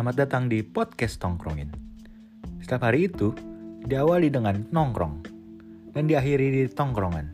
[0.00, 1.68] Selamat datang di podcast Tongkrongin.
[2.64, 3.36] Setiap hari itu
[3.84, 5.20] diawali dengan nongkrong
[5.92, 7.28] dan diakhiri di tongkrongan.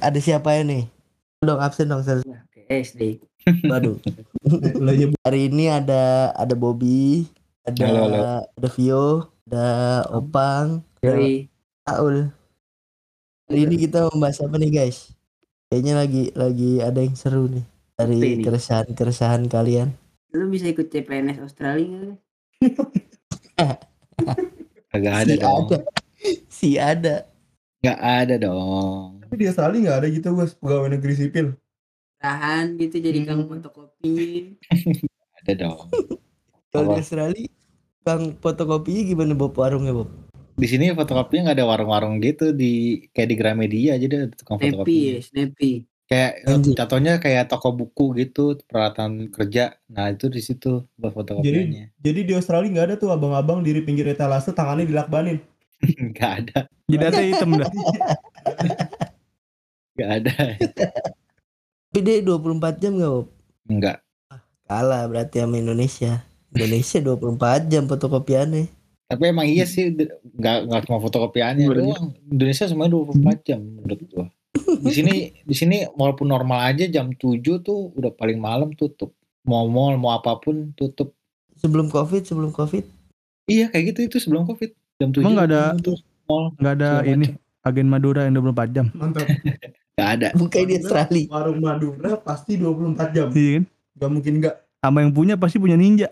[0.00, 0.88] Ada siapa ya nih?
[1.44, 2.24] Dong absen dong Sel.
[2.72, 3.20] SD.
[3.68, 4.00] Waduh.
[5.28, 7.28] Hari ini ada ada Bobby,
[7.68, 8.18] ada Halo, halo.
[8.48, 9.68] ada Vio, ada
[10.08, 11.52] Opang, ada Yoi.
[11.84, 12.32] Aul.
[13.52, 15.13] Hari ini kita membahas apa nih guys?
[15.74, 17.66] Kayaknya lagi lagi ada yang seru nih
[17.98, 19.90] dari keresahan-keresahan kalian.
[20.30, 22.18] Lu bisa ikut CPNS Australia nggak?
[24.94, 25.66] Agak ada si dong.
[25.66, 25.78] ada.
[26.46, 27.14] Si ada.
[27.82, 29.18] Gak ada dong.
[29.18, 31.58] Tapi di Australia nggak ada gitu guys pegawai negeri sipil.
[32.22, 33.28] Tahan gitu jadi Hmm.
[33.34, 34.14] kamu fotokopi.
[35.42, 35.90] Ada dong.
[36.70, 37.02] Kalau di?
[37.02, 37.50] Australia
[38.06, 40.06] Bang fotokopinya gimana Bob warungnya Bob?
[40.54, 44.70] Di sini fotokopinya nggak ada warung-warung gitu di kayak di Gramedia aja deh tukang Snappy
[44.70, 44.98] ya, fotokopi.
[45.22, 45.72] Snappy.
[46.04, 46.74] Kayak Anjir.
[46.76, 49.80] contohnya kayak toko buku gitu, peralatan kerja.
[49.88, 51.96] Nah, itu di situ buat fotokopiannya.
[51.96, 55.40] Jadi di Australia nggak ada tuh abang-abang di pinggir etalase tangannya dilakbanin.
[56.16, 56.58] Gak ada.
[56.88, 57.70] Jidatnya hitam dah.
[60.00, 60.34] Gak ada.
[61.92, 63.28] Tapi dia 24 jam gak Bob?
[63.68, 63.98] Enggak.
[64.64, 66.24] Kalah berarti sama Indonesia.
[66.56, 68.83] Indonesia 24 jam fotokopiannya.
[69.04, 72.16] Tapi emang iya sih nggak nggak cuma fotokopiannya doang.
[72.32, 74.26] Indonesia semuanya 24 jam menurut gua.
[74.80, 79.12] Di sini di sini walaupun normal aja jam 7 tuh udah paling malam tutup.
[79.44, 81.12] Mau mall mau apa pun tutup.
[81.60, 82.88] Sebelum Covid, sebelum Covid.
[83.44, 84.72] Iya kayak gitu itu sebelum Covid.
[84.96, 85.72] Jam 7 Emang nggak ada-.
[86.56, 88.86] Nggak ada ini agen Madura yang 24 jam.
[88.96, 89.28] Mantap.
[89.94, 90.28] Nggak ada.
[90.34, 91.24] Bukan di Australia.
[91.30, 93.28] Warung Madura pasti 24 jam.
[93.30, 93.64] Iya kan?
[93.94, 94.56] Gak mungkin nggak.
[94.82, 96.10] Sama yang punya pasti punya ninja.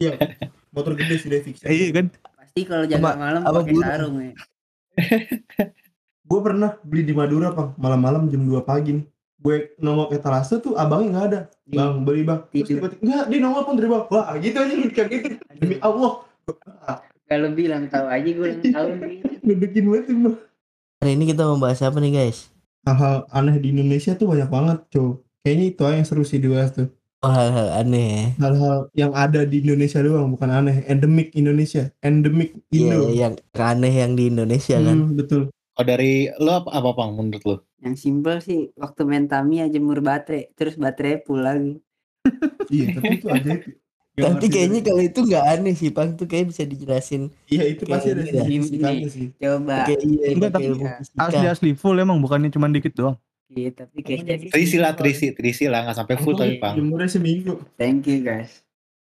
[0.00, 0.16] Iya.
[0.74, 1.62] Motor gede sudah fix.
[1.62, 2.06] Iya kan?
[2.34, 3.82] Pasti kalau jaga malam pakai guru.
[3.86, 4.32] sarung ya.
[6.28, 9.06] Gue pernah beli di Madura pak malam-malam jam 2 pagi nih.
[9.38, 11.40] Gue nongol ke etalase tuh abangnya nggak ada.
[11.68, 12.40] Bang beli bang.
[12.48, 14.04] Terus tiba-tiba nggak dia nongol pun dari bawah.
[14.10, 15.28] Wah gitu aja kayak gitu.
[15.60, 16.12] Demi Allah.
[17.24, 19.18] Kalau bilang tahu aja gue tahun nih.
[19.44, 20.36] Ngedekin banget tuh bang.
[21.04, 22.48] Hari ini kita membahas apa nih guys?
[22.88, 25.20] Hal-hal aneh di Indonesia tuh banyak banget cow.
[25.44, 26.88] Kayaknya itu aja yang seru sih dibahas tuh.
[27.24, 28.24] Oh, hal-hal aneh ya.
[28.44, 33.94] hal-hal yang ada di Indonesia doang bukan aneh endemik Indonesia endemik Iya, Indo yang aneh
[34.04, 34.98] yang di Indonesia kan.
[35.08, 35.42] Hmm, betul
[35.74, 37.56] Kalau dari lo apa, apa pang menurut lo?
[37.80, 41.80] Yang simpel sih waktu main Tamiya jemur baterai terus baterai lagi.
[42.74, 43.52] iya tapi itu aja
[44.14, 46.14] Tapi kayaknya kalau itu nggak aneh sih, Bang.
[46.14, 47.34] Tuh kayak bisa dijelasin.
[47.50, 48.22] iya itu pasti ada
[49.10, 49.90] sih Coba.
[49.90, 51.18] Kayak iya, Enggak, pakai tapi ilmu fisika.
[51.26, 53.18] Asli asli full emang bukannya cuma dikit doang.
[53.46, 56.74] Iya tapi kayaknya Trisi lah, trisi, trisi lah nggak sampai full tapi pang.
[56.74, 58.64] jemurnya seminggu thank you guys.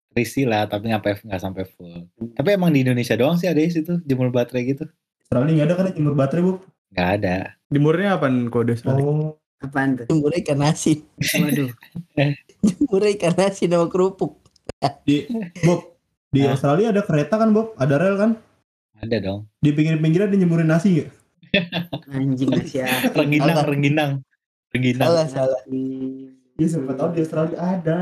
[0.08, 1.92] Trisi lah tapi nggak sampai nggak sampai full.
[2.32, 4.84] Tapi emang di Indonesia doang sih ada di situ jemur baterai gitu.
[5.20, 6.52] Australia nggak ada kan jemur baterai bu
[6.90, 7.36] Nggak ada.
[7.68, 8.98] Jemurnya apa kode sekali?
[9.00, 10.06] oh Apaan tuh?
[10.06, 11.04] Jemur ikan asin.
[11.20, 11.70] Waduh.
[12.64, 14.40] Jemur ikan asin sama kerupuk.
[15.04, 15.28] di
[15.60, 16.40] Bob di?
[16.42, 18.30] Australia ada kereta kan Bob ada rel kan
[18.96, 19.40] Ada dong.
[19.58, 21.10] di pinggir-pinggirnya ada nyemurin nasi nggak
[22.10, 23.14] Anjing siapa?
[23.16, 23.66] Rengginang, Salah.
[23.68, 24.12] rengginang,
[24.70, 25.08] rengginang.
[25.08, 25.62] Salah, salah.
[26.60, 27.98] ya siapa tahu di Australia ada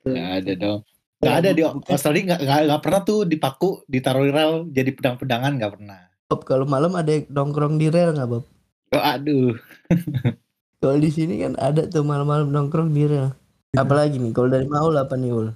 [0.00, 0.80] Nggak ada dong.
[1.20, 1.62] Nggak ada di.
[1.64, 6.00] Australia nggak nggak nggak pernah tuh dipaku ditaruh di rel jadi pedang-pedangan nggak pernah.
[6.30, 8.44] Bob, kalau malam ada yang nongkrong di rel nggak, Bob?
[8.90, 9.54] Oh, aduh.
[10.80, 13.36] Kalau di sini kan ada tuh malam-malam nongkrong di rel.
[13.76, 15.52] Apalagi nih, kalau dari Maul apa nih, Ul?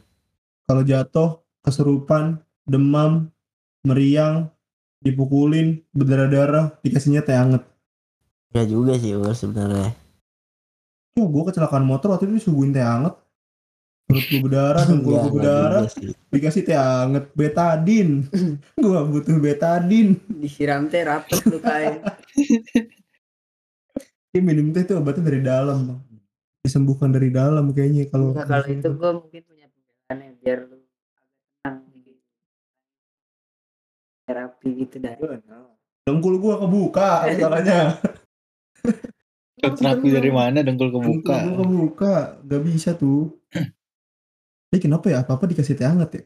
[0.64, 1.28] kalau jatuh
[1.60, 3.28] keserupan demam
[3.84, 4.48] meriang
[5.04, 7.62] dipukulin berdarah-darah dikasihnya teh anget
[8.54, 9.90] Ya juga sih, sebenarnya.
[11.18, 13.18] Oh, gue kecelakaan motor waktu itu disuguhin teh anget.
[14.06, 16.14] Perut gue berdarah, Enggak, gue enggak berdarah, juga sih.
[16.30, 18.30] dikasih teh anget, betadin.
[18.84, 20.22] gue butuh betadin.
[20.38, 21.98] Disiram teh rapet lu kayak.
[24.34, 25.98] Ini minum teh tuh obatnya dari dalam, bang.
[26.62, 30.58] Disembuhkan dari dalam kayaknya kalau kalau itu gue mungkin punya pembelaannya biar
[34.24, 35.20] Terapi gitu dari.
[36.04, 37.80] dengkul gue kebuka masalahnya.
[39.80, 41.36] Terapi dari mana dengkul Dengkul kebuka?
[41.40, 43.32] gue kebuka, gak bisa tuh.
[44.72, 45.24] Ini kenapa ya?
[45.24, 46.22] Apa-apa dikasih teh anget ya?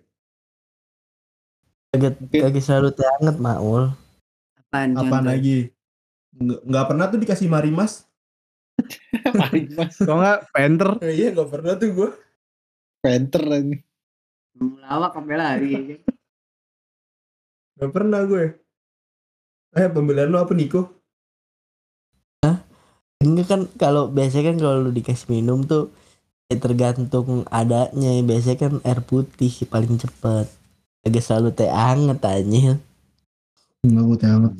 [1.89, 3.93] Kaget, kaget selalu teh anget, Maul.
[4.59, 4.99] Apaan?
[4.99, 5.71] Apaan lagi?
[6.35, 8.07] Nggak, nggak pernah tuh dikasih marimas.
[9.35, 12.11] Paling mas Kalau nggak penter, Eh, iya nggak pernah tuh gue.
[12.99, 13.79] penter ini.
[14.59, 15.73] Lawak sampai lari.
[17.79, 17.87] Ya?
[17.87, 18.59] Gak pernah gue.
[19.79, 20.99] Eh pembelian lo apa Niko?
[23.19, 25.91] Ini kan kalau biasanya kan kalau lu dikasih minum tuh
[26.47, 28.15] ya tergantung adanya.
[28.23, 30.47] Biasanya kan air putih sih paling cepet.
[31.03, 32.79] Agak selalu teh anget aja.
[33.83, 34.53] Enggak gue teh anget.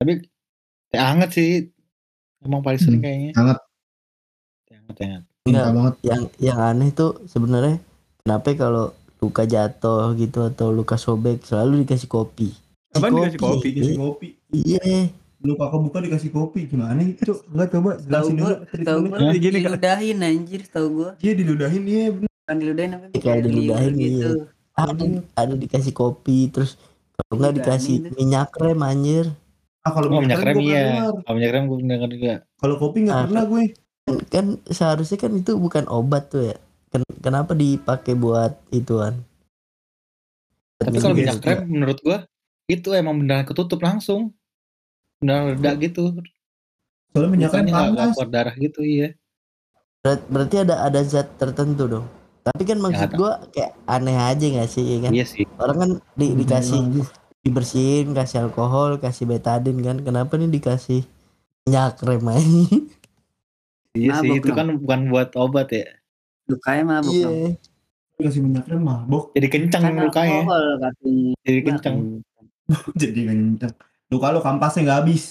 [0.00, 0.12] Tapi
[0.88, 1.48] teh anget sih
[2.40, 3.06] Emang paling sering Hmm.
[3.08, 3.32] kayaknya.
[3.36, 3.58] Hangat.
[4.72, 5.22] Hangat, hangat.
[5.44, 5.94] Enggak, Cinta banget.
[6.00, 7.76] yang yang aneh tuh sebenarnya
[8.24, 12.52] kenapa kalau luka jatuh gitu atau luka sobek selalu dikasih kopi.
[12.92, 13.68] Apaan dikasih kopi?
[13.72, 14.28] Dikasih kopi.
[14.50, 15.08] Iya.
[15.40, 16.60] Luka kebuka dikasih kopi.
[16.66, 17.32] Gimana itu?
[17.48, 18.84] Enggak coba Tahu jelasin gua, dulu.
[18.84, 19.32] tahu gua Hah?
[19.36, 21.10] Gini, diludahin anjir, tahu gua.
[21.20, 22.04] Iya diludahin iya.
[22.46, 23.04] Kan diludahin apa?
[23.10, 24.30] Iya, kayak diludahin, iya.
[24.76, 25.04] Ada
[25.34, 26.76] ada dikasih kopi terus
[27.16, 29.26] kalau enggak dikasih ini- minyak rem anjir.
[29.80, 30.84] Ah kalau Oh, minyak rem gua iya.
[31.16, 32.34] Kalau minyak rem gue pernah dengar juga.
[32.56, 33.62] Kalau kopi enggak Ah, pernah gue.
[34.06, 36.56] Kan, kan seharusnya kan itu bukan obat tuh ya.
[37.26, 39.26] Ken- kenapa dipakai buat ituan?
[40.78, 41.48] Tapi kalau minum minyak juga.
[41.50, 42.18] rem menurut gua
[42.70, 44.30] itu emang beneran ketutup langsung.
[45.18, 46.14] Beneran reda gitu.
[47.10, 48.14] Soalnya minyak rem Lukanya nggak nggak panas.
[48.14, 49.08] keluar darah gitu iya.
[50.06, 52.06] Ber- berarti ada ada zat tertentu dong.
[52.46, 53.18] Tapi kan maksud tahu.
[53.26, 55.10] gua kayak aneh aja gak sih ya kan?
[55.10, 55.42] Iya sih.
[55.58, 57.10] Orang kan di- Hmm, dikasih Emang,
[57.42, 59.98] dibersihin, kasih alkohol, kasih betadin kan.
[59.98, 61.02] Kenapa nih dikasih
[61.66, 62.62] minyak rem aja?
[63.98, 65.90] Iya sih Mabok itu kan bukan buat obat ya.
[66.46, 67.26] Lukanya mabuk Iya.
[67.26, 67.54] dong.
[68.16, 69.34] Kasih minyak rem mabok.
[69.36, 70.40] Jadi kenceng Kan lukanya.
[70.40, 71.32] alkohol katanya.
[71.44, 71.96] Jadi kenceng.
[73.02, 73.74] Jadi kenceng.
[74.06, 75.24] Luka lo kampasnya nggak habis.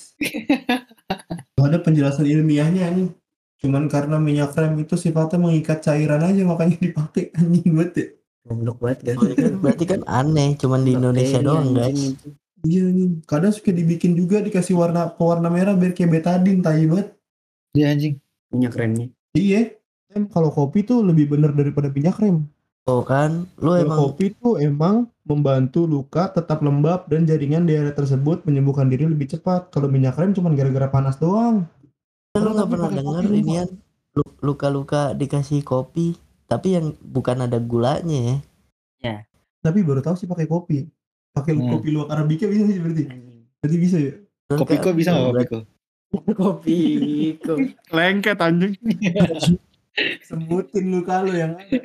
[1.56, 3.10] Gak ada penjelasan ilmiahnya nih.
[3.58, 8.08] Cuman karena minyak rem itu sifatnya mengikat cairan aja makanya dipakai anjing banget ya.
[8.46, 9.16] Goblok banget kan.
[9.58, 12.30] Berarti kan, aneh, cuman di Indonesia doang anjing guys.
[12.62, 13.10] Iya nih.
[13.26, 17.18] Kadang suka dibikin juga dikasih warna pewarna merah biar kayak betadin tai banget.
[17.74, 18.14] Iya anjing.
[18.54, 19.08] Minyak remnya.
[19.34, 19.62] Iya.
[20.16, 22.48] Em, kalau kopi tuh lebih bener daripada minyak rem.
[22.88, 27.76] Oh kan, lu Kalau emang kopi tuh emang membantu luka tetap lembab dan jaringan di
[27.76, 29.76] area tersebut menyembuhkan diri lebih cepat.
[29.76, 31.68] Kalau minyak rem cuma gara-gara panas doang.
[32.36, 33.32] lu nggak tapi pernah lupa.
[33.32, 33.68] inian
[34.16, 36.16] lu- luka-luka dikasih kopi,
[36.48, 38.40] tapi yang bukan ada gulanya
[39.04, 39.24] ya.
[39.60, 40.86] Tapi baru tahu sih pakai kopi.
[41.36, 41.76] Pakai Hmm.
[41.76, 43.04] kopi luwak arabica bisa sih berarti.
[43.60, 44.14] Berarti bisa ya?
[44.48, 45.64] Kopi kok bisa nggak kopi kok?
[46.40, 46.80] Kopi.
[47.42, 47.58] kok.
[47.92, 48.74] Lengket anjing.
[50.28, 51.80] Sebutin luka lu yang ada.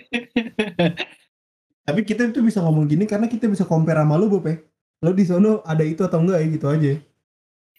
[1.86, 4.58] Tapi kita itu bisa ngomong gini karena kita bisa compare sama lu, Bob ya.
[5.00, 6.92] Lo di sono ada itu atau enggak ya gitu aja.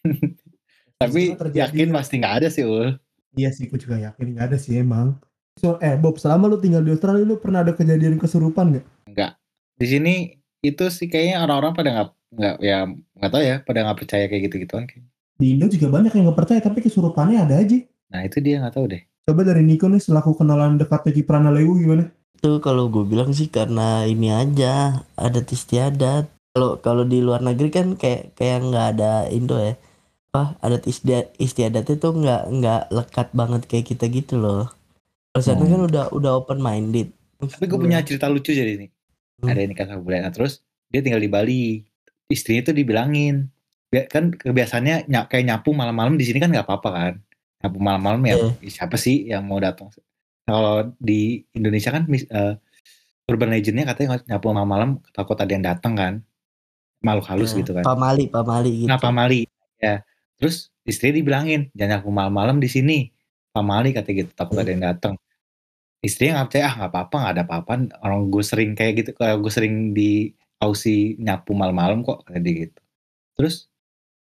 [1.02, 2.98] Tapi yakin pasti nggak ada sih ul.
[3.38, 5.18] Iya sih, gue juga yakin nggak ada sih emang.
[5.60, 8.86] So, eh Bob, selama lu tinggal di Australia, lu pernah ada kejadian kesurupan nggak?
[9.10, 9.32] Enggak.
[9.78, 10.14] Di sini
[10.62, 14.42] itu sih kayaknya orang-orang pada nggak nggak ya nggak tahu ya pada nggak percaya kayak
[14.50, 14.86] gitu gituan.
[15.42, 17.78] Di Indo juga banyak yang nggak percaya, tapi kesurupannya ada aja.
[18.14, 19.04] Nah itu dia nggak tahu deh.
[19.22, 22.10] Coba dari Niko nih selaku kenalan dekatnya Kiprana Lewu gimana?
[22.36, 26.26] Itu kalau gue bilang sih karena ini aja adat istiadat.
[26.52, 29.78] Kalau kalau di luar negeri kan kayak kayak nggak ada Indo ya.
[30.34, 34.68] Wah adat istiadat istiadatnya tuh nggak nggak lekat banget kayak kita gitu loh.
[35.32, 35.72] Kalau sana Hmm.
[35.72, 37.14] kan udah udah open minded.
[37.40, 38.88] Tapi gue punya cerita lucu jadi ini.
[39.40, 39.48] Hmm.
[39.48, 40.28] Ada nikah sama bulan.
[40.28, 40.60] Nah, terus
[40.90, 41.64] dia tinggal di Bali.
[42.28, 43.48] Istrinya tuh dibilangin.
[44.10, 47.14] Kan kebiasaannya ny- kayak nyapu malam-malam di sini kan nggak apa-apa kan.
[47.62, 48.36] Nyapu malam-malam ya
[48.68, 49.94] siapa sih yang mau datang.
[50.50, 52.54] Nah, kalau di Indonesia kan eh,
[53.30, 56.14] urban legendnya katanya nyapu malam-malam takut ada yang datang kan.
[57.02, 57.84] Makhluk halus Nah, gitu kan.
[57.86, 58.90] Pamali pamali gitu.
[58.90, 59.42] Nah, Pamali.
[59.82, 60.06] Ya.
[60.38, 63.10] Terus istri dibilangin, jangan nyapu malam-malam di sini.
[63.52, 65.14] Pamali katanya gitu, takut ada yang datang.
[66.02, 67.72] Istrinya nggak percaya, ah nggak apa-apa, nggak ada apa-apa.
[68.02, 72.80] Orang gue sering kayak gitu, kalau gue sering di Aussie nyapu malam-malam kok, dia gitu.
[73.38, 73.70] Terus,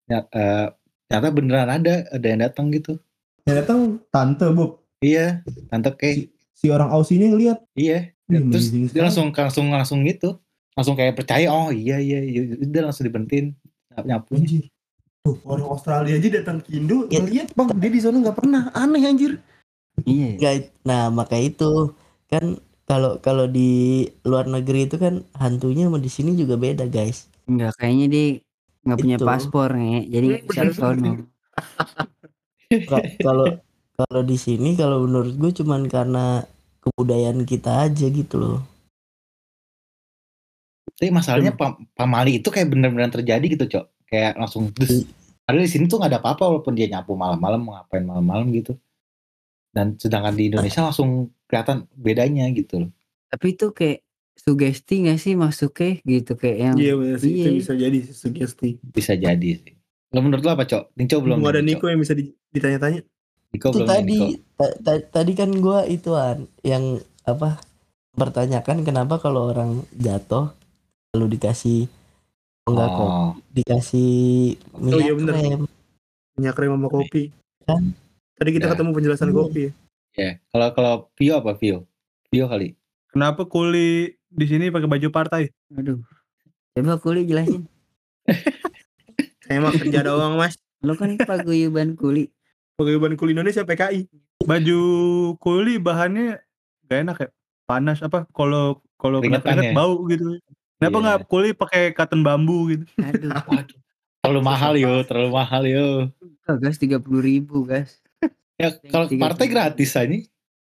[0.08, 0.68] ya, eh,
[1.08, 3.00] ternyata beneran ada, ada yang datang gitu.
[3.44, 7.60] Yang datang tante Bob, Iya, tante kayak, si orang Aussie-nya ngeliat.
[7.76, 8.16] iya.
[8.32, 9.02] Wih, Terus dia sekali.
[9.04, 10.40] langsung, langsung, langsung gitu.
[10.74, 12.56] Langsung kayak percaya, oh iya, iya, iya.
[12.56, 13.52] Udah langsung dibentin
[14.00, 14.40] nyapu.
[15.22, 17.20] Tuh, orang Australia aja datang ke Indo, Ya.
[17.20, 18.72] ngeliat bang, dia di sana nggak pernah.
[18.72, 19.44] Aneh anjir.
[20.08, 20.40] Iya.
[20.40, 21.92] Nggak, nah maka itu
[22.28, 27.28] kan kalau kalau di luar negeri itu kan hantunya sama di sini juga beda guys.
[27.44, 28.26] Enggak, kayaknya dia
[28.84, 29.26] nggak punya Itu.
[29.28, 30.00] paspor nge.
[30.10, 31.12] Jadi bisa sono.
[32.82, 33.48] Ka- Kalau
[33.94, 36.42] kalau di sini kalau menurut gue cuman karena
[36.82, 38.60] kebudayaan kita aja gitu loh.
[40.94, 43.86] Tapi masalahnya pam pamali itu kayak bener-bener terjadi gitu, Cok.
[44.08, 45.04] Kayak langsung dus.
[45.44, 48.80] Padahal di sini tuh nggak ada apa-apa walaupun dia nyapu malam-malam, mau ngapain malam-malam gitu.
[49.74, 52.90] Dan sedangkan di Indonesia langsung kelihatan bedanya gitu loh.
[53.28, 54.06] Tapi itu kayak
[54.38, 58.70] sugesti gak sih masuknya gitu kayak yang Iya benar sih, itu bisa jadi sugesti.
[58.82, 59.74] Bisa jadi sih.
[60.14, 60.94] Lo menurut lo apa, Cok?
[60.94, 61.42] Ninco belum.
[61.42, 63.02] Belum ada Niko yang bisa di- ditanya-tanya.
[63.50, 64.20] Niko itu belum tadi
[64.54, 67.62] ta- ta- tadi kan gue ituan yang apa
[68.12, 70.54] pertanyakan kenapa kalau orang jatuh
[71.12, 71.86] lalu dikasih
[72.64, 74.14] enggak kok Oh, dikasih
[74.76, 75.34] minyak iya bener.
[75.36, 75.62] rem
[76.34, 77.30] Minyak rem sama kopi.
[77.64, 77.94] Kan?
[78.34, 78.72] Tadi kita Ya.
[78.74, 79.36] ketemu penjelasan Iya.
[79.36, 79.72] kopi ya.
[80.16, 80.32] ya.
[80.48, 81.86] Kalau kalau Vio apa Vio?
[82.28, 82.74] Vio kali.
[83.08, 83.90] Kenapa kuli
[84.28, 85.54] di sini pakai baju partai?
[85.72, 86.02] Aduh.
[86.72, 87.70] Coba kuli jelasin.
[89.44, 90.56] Saya mah kerja doang mas.
[90.84, 92.32] Lo kan paguyuban kuli.
[92.74, 94.10] Paguyuban Kuli Indonesia PKI.
[94.44, 94.82] Baju
[95.38, 96.42] kuli bahannya
[96.90, 97.30] gak enak ya.
[97.64, 99.74] Panas apa kalau kalau keringet ya?
[99.78, 100.42] bau gitu.
[100.82, 101.04] Kenapa Iya.
[101.06, 102.84] nggak kuli pakai cotton bambu gitu?
[103.00, 103.32] Aduh.
[104.24, 105.88] Terlalu mahal yo, terlalu mahal yo.
[106.48, 108.04] Oh, gas tiga puluh ribu gas.
[108.60, 110.12] Ya kalau partai gratis aja.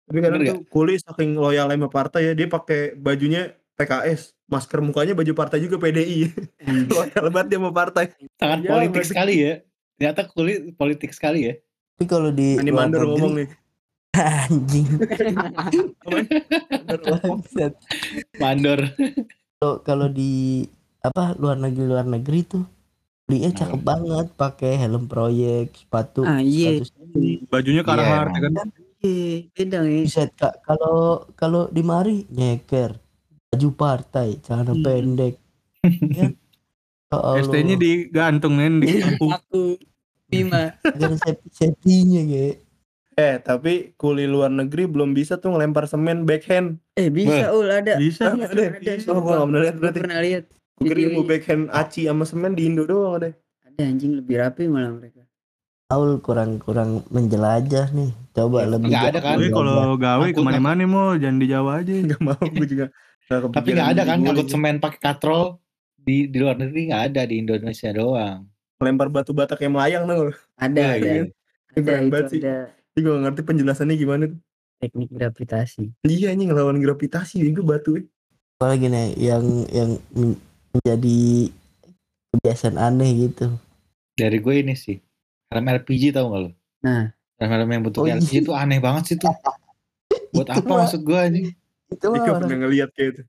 [0.06, 5.16] Tapi kadang tuh Kuli saking loyal sama partai ya, dia pakai bajunya PKS, masker mukanya
[5.16, 6.28] baju partai juga PDI.
[6.92, 8.04] loyal banget dia sama partai.
[8.36, 9.52] Sangat Ya, politik berarti- sekali ya.
[9.96, 11.54] Ternyata kulit politik sekali ya.
[11.96, 13.48] Tapi kalau di Ini luar mandor negeri- ngomong nih.
[14.44, 14.86] anjing.
[18.36, 18.80] Mandor.
[19.56, 20.66] Kalau kalau di
[21.00, 22.62] apa luar negeri luar negeri tuh
[23.24, 26.82] belinya cakep banget pakai helm proyek sepatu Ah, iya.
[27.48, 28.68] Bajunya Carhartt Iya, ya kan.
[29.02, 30.26] Iya, beda ya.
[30.30, 30.98] Kak kalau
[31.32, 33.01] kalau di mari nyeker
[33.52, 34.80] baju partai celana Hmm.
[34.80, 35.34] pendek
[36.16, 36.32] ya
[37.12, 39.04] Allah, ST-nya digantung nen di.
[39.04, 39.76] Aku
[40.32, 40.72] lima.
[40.80, 42.48] gara safety safety-nya ge
[43.12, 46.80] Eh, tapi kuli luar negeri belum bisa tuh ngelempar semen backhand.
[46.96, 48.00] Eh bisa ul ada.
[48.00, 48.32] Bisa.
[48.32, 49.12] Ada, ada.
[49.12, 49.98] Oh, gua nggak pernah lihat berarti.
[50.00, 50.44] pernah lihat.
[50.80, 53.36] Gue kira ilmu backhand aci sama semen di Indo doang ada.
[53.68, 55.28] Ada anjing lebih rapi malah mereka.
[55.92, 59.36] Aul kurang kurang menjelajah nih coba lebih nggak ada kan?
[59.36, 61.92] Kalau gawe ke mana-mana mau jangan di Jawa aja.
[61.92, 62.88] Enggak mau gue juga.
[63.40, 65.42] Tapi nggak ada kan jadi angkut gua semen pakai katrol
[65.96, 68.40] di di luar negeri nggak ada di Indonesia doang.
[68.78, 70.34] Lempar batu bata kayak melayang tuh.
[70.54, 71.08] Ada Iya, ada.
[71.08, 71.22] iya.
[71.72, 72.40] Ada itu sih.
[72.40, 74.40] ada Tapi gue ngerti penjelasannya gimana tuh.
[74.76, 75.84] teknik gravitasi.
[76.02, 78.02] Iya nih ngelawan gravitasi itu batu ya.
[78.52, 80.38] apalagi nih yang yang men-
[80.72, 81.50] menjadi
[82.30, 83.50] kebiasaan aneh gitu
[84.12, 84.98] Dari gue ini sih.
[85.48, 86.50] Helm LPG tau gak lo?
[86.80, 87.10] Nah.
[87.38, 88.16] Helm yang bentuk Oh, iya.
[88.16, 89.30] LPG itu aneh banget sih tuh.
[90.32, 91.46] Buat Itu apa mah- maksud gue anjing?
[91.92, 93.22] Itu mah Ika orang, pernah ngeliat kayak itu.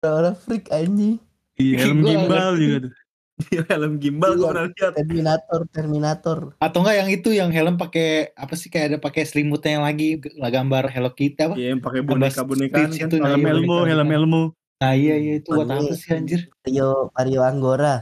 [0.00, 1.16] orang freak anjing
[1.58, 2.62] Iya, helm Gua gimbal ngerti.
[2.62, 2.92] juga tuh.
[3.54, 4.50] Iya helm gimbal gue Iya.
[4.50, 4.92] pernah lihat.
[4.94, 9.78] Terminator Terminator Atau enggak yang itu yang helm pakai apa sih kayak ada pakai selimutnya
[9.78, 11.54] yang lagi lah gambar Hello Kitty apa?
[11.54, 13.06] Iya yang pakai boneka Stitch kan.
[13.06, 13.90] itu, nah, Helm iya, Elmo, boneka.
[13.90, 14.42] helm Elmo.
[14.78, 16.40] Nah iya iya itu buat apa sih anjir?
[16.62, 17.94] Vario Vario Anggora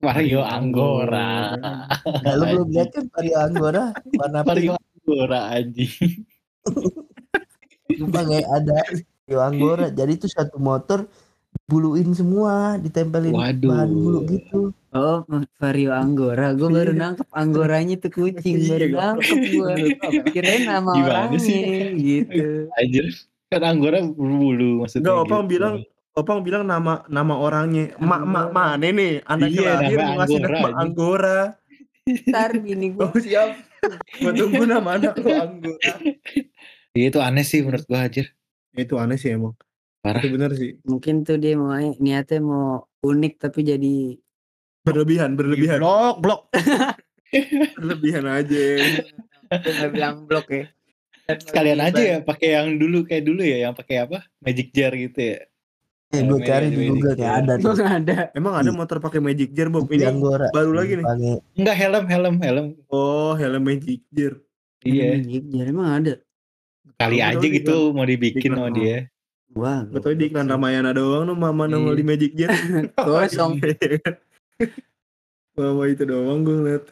[0.00, 1.28] Mario Anggora.
[2.24, 3.84] Nah, lu belum lihat kan Vario Anggora
[4.16, 6.24] warna Mario Anggora anjing.
[8.00, 8.76] Sumpah kayak ada
[9.20, 11.04] Vario Anggora jadi itu satu motor
[11.66, 13.68] buluin semua ditempelin Waduh.
[13.68, 15.22] bahan bulu gitu Oh,
[15.54, 16.50] Vario Anggora.
[16.50, 16.98] Gue baru Iya.
[16.98, 18.58] nangkep Anggoranya tuh kucing.
[18.66, 19.74] Baru Iya, nangkep gue.
[20.34, 21.62] Kirain nama Gimana orangnya sih?
[21.94, 22.66] gitu.
[22.74, 23.06] Anjir.
[23.46, 25.06] Kan Anggora berbulu maksudnya.
[25.06, 25.50] Enggak, Opang gitu.
[25.54, 25.74] bilang
[26.10, 27.94] Opang bilang nama nama orangnya.
[27.96, 29.22] Mak mak mana nih?
[29.22, 30.68] Anak Iya, lahir ngasih Anggora, nama.
[30.74, 31.40] Anggora.
[32.26, 33.02] Ntar bini gue.
[33.06, 33.50] Oh siap.
[34.18, 35.92] Gue tunggu nama anak lo Anggora.
[36.96, 38.34] Iya itu aneh sih menurut gua anjir.
[38.74, 39.54] Itu aneh sih emang.
[40.02, 40.18] Parah.
[40.22, 40.80] Itu bener sih.
[40.82, 44.18] Mungkin tuh dia mau niatnya mau unik tapi jadi
[44.80, 45.76] Berlebihan, berlebihan.
[45.84, 46.40] Blok, blok.
[47.78, 48.64] Berlebihan aja.
[49.50, 50.64] Dia nggak bilang blok ya.
[51.30, 54.24] Sekalian aja ya pakai yang dulu kayak dulu ya yang pakai apa?
[54.42, 55.38] Magic jar gitu ya.
[56.10, 57.38] eh gue cari di ada Google Magic Jar.
[57.38, 58.18] ada Gue tuh nggak ada.
[58.34, 59.86] Emang ada motor pakai magic jar Bob?
[59.86, 60.10] Ini
[60.50, 61.06] baru lagi nih.
[61.54, 62.66] Enggak helm helm helm.
[62.90, 64.34] Oh helm magic jar.
[64.82, 65.22] Iya.
[65.22, 66.18] Jadi emang ada.
[67.00, 68.60] Kali Tahu, aja gitu mau dibikin Iklan.
[68.60, 69.08] sama dia.
[69.56, 69.88] Wah.
[69.88, 72.52] Tau di iklan Ramayana doang tuh mama nongol di magic jar.
[73.00, 73.56] Kosong.
[75.58, 76.84] Mama itu doang gue ngeliat.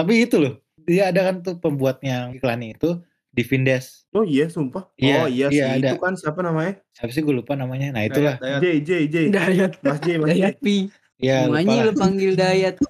[0.00, 0.58] Tapi itu loh.
[0.82, 2.98] Dia ada kan tuh pembuatnya iklannya itu
[3.30, 4.08] di Vindes.
[4.10, 4.90] Oh iya sumpah.
[4.98, 5.78] Iya, oh iya, iya, sih.
[5.78, 5.88] ada.
[5.94, 6.82] Itu kan siapa namanya?
[6.92, 7.94] Siapa sih gue lupa namanya.
[7.94, 8.36] Nah itulah.
[8.40, 9.16] J J J.
[9.30, 9.78] Dayat.
[9.80, 10.28] Mas J Mas.
[10.34, 10.90] Dayat pi.
[11.22, 11.62] Ya lah.
[11.62, 12.80] lu panggil Dayat.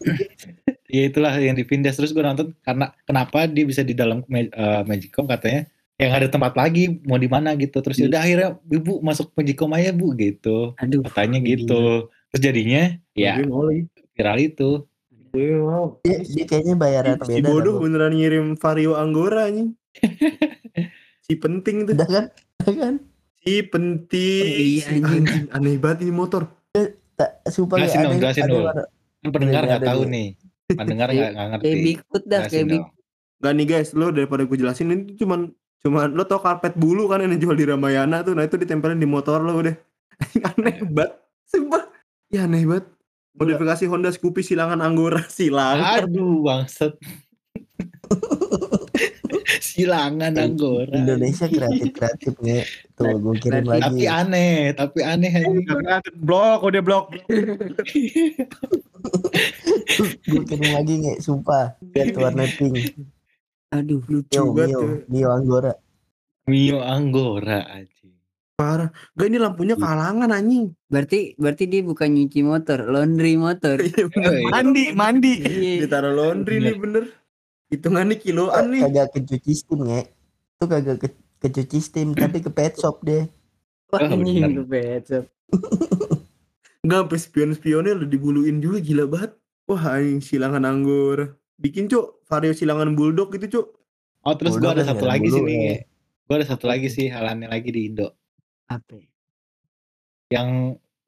[0.92, 4.84] Ya itulah yang di Vindes terus gue nonton karena kenapa dia bisa di dalam eh,
[4.84, 5.64] Magicom katanya
[6.02, 8.06] yang ada tempat lagi mau di mana gitu terus Iya.
[8.08, 11.06] udah akhirnya ibu masuk Magicom aja bu gitu Aduh.
[11.06, 11.82] katanya gitu
[12.26, 12.82] terus jadinya
[13.12, 13.86] ya lagi.
[14.12, 14.70] viral itu
[15.30, 15.96] Dia mau.
[16.02, 17.82] dia, dia kayaknya bayaran Si beda bodoh dah, Bob.
[17.82, 19.72] beneran ngirim Vario Anggora anjing.
[21.24, 21.94] si penting tuh.
[21.94, 22.24] udah kan
[22.60, 22.94] udah kan
[23.38, 24.44] Si penting.
[24.44, 25.24] Oh, iya, Si anjing.
[25.50, 26.46] Aneh banget ini motor.
[27.12, 30.28] tak sumpah Jelasin kayak dong, jelasin warna- kan pendengar Iya, nggak tahu nih
[30.72, 32.40] pendengar nggak ngerti Kayak Bigfoot dah.
[32.42, 32.70] Kayak dong.
[32.72, 33.00] Bigfoot.
[33.38, 35.40] Gak nih guys, lo daripada gue jelasin ini cuman
[35.82, 39.06] cuman lo tau karpet bulu kan yang dijual di Ramayana tuh, nah itu ditempelin di
[39.06, 39.74] motor lo udah.
[40.54, 41.18] aneh banget.
[41.44, 41.84] Sumpah.
[42.30, 42.86] Ya aneh banget.
[43.32, 46.04] Modifikasi Honda Scoopy silangan Anggora silangan.
[46.04, 46.92] aduh bangset
[49.72, 52.60] silangan Anggora Indonesia kreatif kreatif nih
[52.92, 53.88] tuh gue kirim Kreatif.
[53.88, 55.64] tapi lagi aneh tapi aneh anjing.
[56.20, 57.16] Blok, udah blok.
[60.28, 63.00] gue kirim lagi nih sumpah lihat warna pink
[63.72, 64.04] Aduh.
[64.06, 64.68] Lucu Mio banget.
[64.68, 64.90] Mio tuh.
[65.08, 65.72] Mio Anggora
[66.46, 68.12] Mio Anggora anjing
[68.52, 68.92] Parah.
[69.16, 70.76] Gak ini lampunya kalangan anjing.
[70.86, 73.80] Berarti berarti dia bukan nyuci motor, laundry motor.
[73.80, 74.06] Iya.
[74.52, 75.32] Mandi, mandi.
[75.40, 75.88] Iya.
[75.88, 77.04] Ditaruh laundry nih bener.
[77.72, 78.84] Hitungannya kiloan nih.
[78.86, 80.04] kagak kecuci steam nge
[80.60, 81.08] itu kagak ke,
[81.40, 83.24] kecuci steam tapi ke pet shop deh
[83.92, 84.50] Oh, Anjing bener.
[84.52, 85.24] lu becet.
[86.84, 89.32] Enggak sampai spion-spionnya udah dibuluin juga gila banget.
[89.68, 91.36] Wah, anjing silangan anggur.
[91.60, 93.66] Bikin, Cuk, vario silangan bulldog gitu, Cuk.
[94.24, 95.58] Oh terus gue Bulldog ada satu lagi sih nih.
[95.60, 95.76] ya.
[96.24, 98.16] Gue ada satu lagi sih hal aneh lagi di Indo.
[98.72, 98.96] Apa?
[98.96, 99.08] ya?
[100.32, 100.48] Yang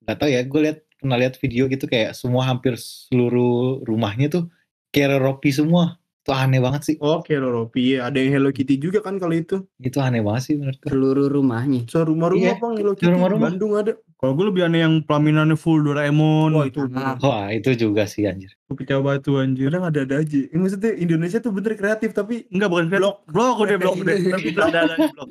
[0.05, 4.45] nggak tahu ya, gue lihat pernah lihat video gitu kayak semua hampir seluruh rumahnya tuh
[4.93, 5.97] kayak ropi semua.
[6.25, 6.97] Itu aneh banget sih.
[7.05, 8.01] Oke, Ropi.
[8.01, 9.61] Ada yang Hello Kitty juga kan kalau itu.
[9.77, 10.89] Itu aneh banget sih menurut gue.
[10.89, 11.85] Seluruh rumahnya.
[11.85, 13.13] So, rumah-rumah Iya, bang Hello Kitty.
[13.37, 13.93] Bandung ada.
[14.15, 16.55] Kalau gue lebih aneh yang pelaminannya full Doraemon.
[16.57, 18.55] Wah, itu Ah, Wah itu juga sih anjir.
[18.73, 19.69] Pecah batu anjir.
[19.69, 20.41] Kadang ada-ada aja.
[20.49, 23.17] Ya, maksudnya Indonesia tuh bener kreatif tapi Enggak bukan blok.
[23.29, 24.15] Blok udah blok udah.
[24.35, 25.31] Tapi ada ada blok.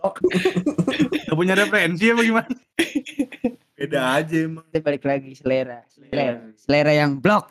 [0.00, 0.14] Blok.
[1.28, 2.50] Gak punya referensi apa gimana?
[3.80, 4.64] beda aja emang.
[4.68, 5.80] kita balik lagi selera.
[5.88, 7.48] Selera, selera yang blok.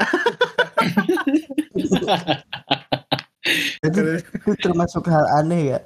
[3.81, 5.79] itu, itu termasuk hal aneh ya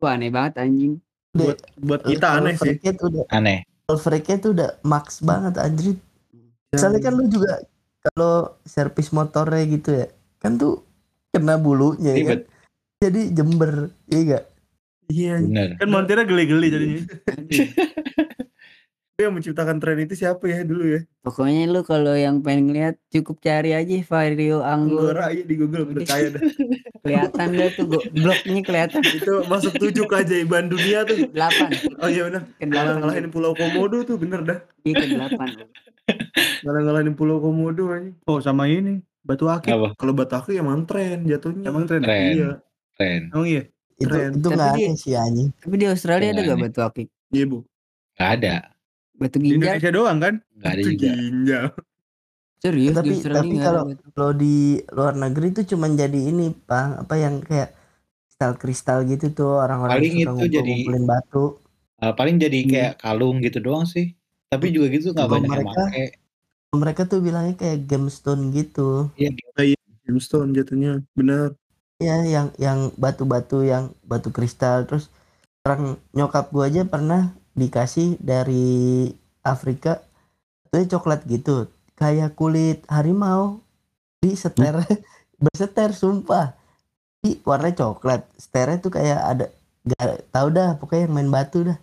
[0.00, 0.96] Wah aneh banget anjing.
[1.36, 2.80] Buat buat kita aneh sih.
[2.80, 3.68] Udah Aneh.
[3.98, 5.96] Freaknya tuh udah max banget anjir
[6.70, 7.58] Misalnya kan lu juga
[8.00, 10.06] kalau servis motornya gitu ya,
[10.38, 10.86] kan tuh
[11.34, 12.40] kena bulunya ya kan.
[13.00, 14.44] Jadi jember, iya gak?
[15.10, 15.34] Iya.
[15.42, 15.68] Bener.
[15.82, 17.02] Kan montirnya geli-geli jadinya.
[19.20, 21.04] Dia yang menciptakan tren itu siapa ya dulu ya?
[21.20, 25.12] Pokoknya lu kalau yang pengen lihat cukup cari aja Vario Anggur.
[25.12, 26.40] Anggora aja di Google percaya dah.
[27.04, 27.84] Kelihatan deh tuh
[28.16, 29.04] bloknya kelihatan.
[29.04, 31.28] itu masuk tujuh keajaiban dunia tuh.
[31.36, 31.68] Delapan.
[32.00, 32.48] Oh iya benar.
[32.48, 32.72] Ke delapan.
[32.72, 34.58] Ngalah-ngalahin Pulau Komodo tuh bener dah.
[34.88, 35.48] Iya ke delapan.
[36.64, 38.08] Ngalah-ngalahin Pulau Komodo aja.
[38.24, 39.04] Oh sama ini.
[39.20, 39.68] Batu akik.
[40.00, 41.68] Kalau Bataku emang tren jatuhnya.
[41.68, 42.00] Emang tren.
[42.00, 42.24] Keren.
[42.32, 42.50] Iya.
[42.96, 43.22] Keren.
[43.36, 43.62] Emang iya.
[44.00, 44.32] Itu Keren.
[44.32, 45.52] itu Tapi nggak aneh sih anjing.
[45.60, 47.08] Tapi di Australia ada gak batu akik?
[47.28, 47.58] Iya bu.
[48.16, 48.79] Gak ada.
[49.20, 49.76] Batu Di ginjal?
[49.76, 50.34] Indonesia doang kan?
[50.56, 51.08] Gak ada Itu juga.
[51.12, 51.64] ginjal.
[52.56, 54.10] Serius Tapi- di Australia tapi nggak ada kalau-.
[54.10, 54.56] Kalau di
[54.90, 57.70] luar negeri tuh cuman jadi ini, Bang, apa yang kayak
[58.26, 61.44] kristal-kristal gitu tuh orang-orang Paling suka itu ngumpul- jadi- ngumpulin batu.
[62.00, 62.70] Uh, paling jadi Hmm.
[62.70, 64.16] kayak kalung gitu doang sih.
[64.48, 66.06] Tapi juga gitu gak Kalau banyak yang mereka- pakai.
[66.70, 69.10] Mereka tuh bilangnya kayak gemstone gitu.
[70.00, 71.02] Gemstone jatuhnya.
[71.12, 71.54] Benar.
[71.96, 75.12] Ya, yang yang batu-batu yang batu kristal terus
[75.62, 79.06] orang nyokap gua aja pernah dikasih dari
[79.44, 80.00] Afrika
[80.72, 81.68] itu coklat gitu.
[81.94, 83.60] Kayak kulit harimau.
[84.20, 84.80] Di seter
[85.42, 86.56] berseter sumpah.
[87.20, 88.24] Di warna coklat.
[88.40, 89.46] Seternya tuh kayak ada
[89.84, 91.78] gak tahu dah pokoknya yang main batu dah.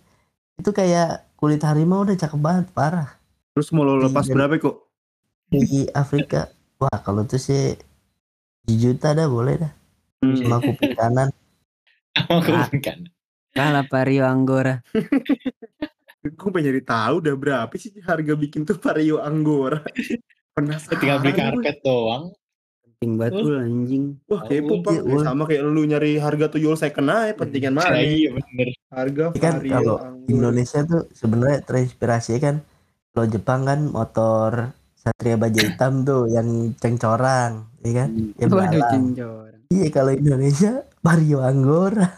[0.58, 3.14] Itu kayak kulit harimau udah cakep banget parah.
[3.54, 4.34] Terus mau lo lepas Iya.
[4.34, 4.76] berapa kok?
[5.48, 6.52] di Afrika.
[6.76, 7.72] Wah kalau tuh sih
[8.68, 9.72] juta dah boleh dah.
[10.18, 10.34] Hmm.
[10.34, 11.30] sama kuping kanan.
[12.18, 12.98] Sama kuping kan.
[13.58, 14.78] Kalah Vario Anggora.
[16.20, 19.82] Gue pengen nyari tahu udah berapa sih harga bikin tuh Vario Anggora.
[20.54, 20.98] Penasaran.
[20.98, 21.38] Tinggal beli gue.
[21.38, 22.24] karpet doang.
[22.84, 24.04] Penting batu anjing.
[24.26, 24.92] Wah kepo Oh, pak.
[24.96, 28.68] iya, sama kayak lu nyari harga tuyul second aja pentingan mana iya bener.
[28.90, 30.26] Harga Ini kan Vario kalau Anggora.
[30.26, 32.56] Indonesia tuh sebenarnya terinspirasi kan
[33.10, 34.50] kalau Jepang kan motor
[34.94, 38.08] Satria Baja Hitam tuh yang cengcorang, ya kan?
[38.34, 39.50] Ya Waduh cincor.
[39.70, 42.08] Iya kalau Indonesia Mario Anggora.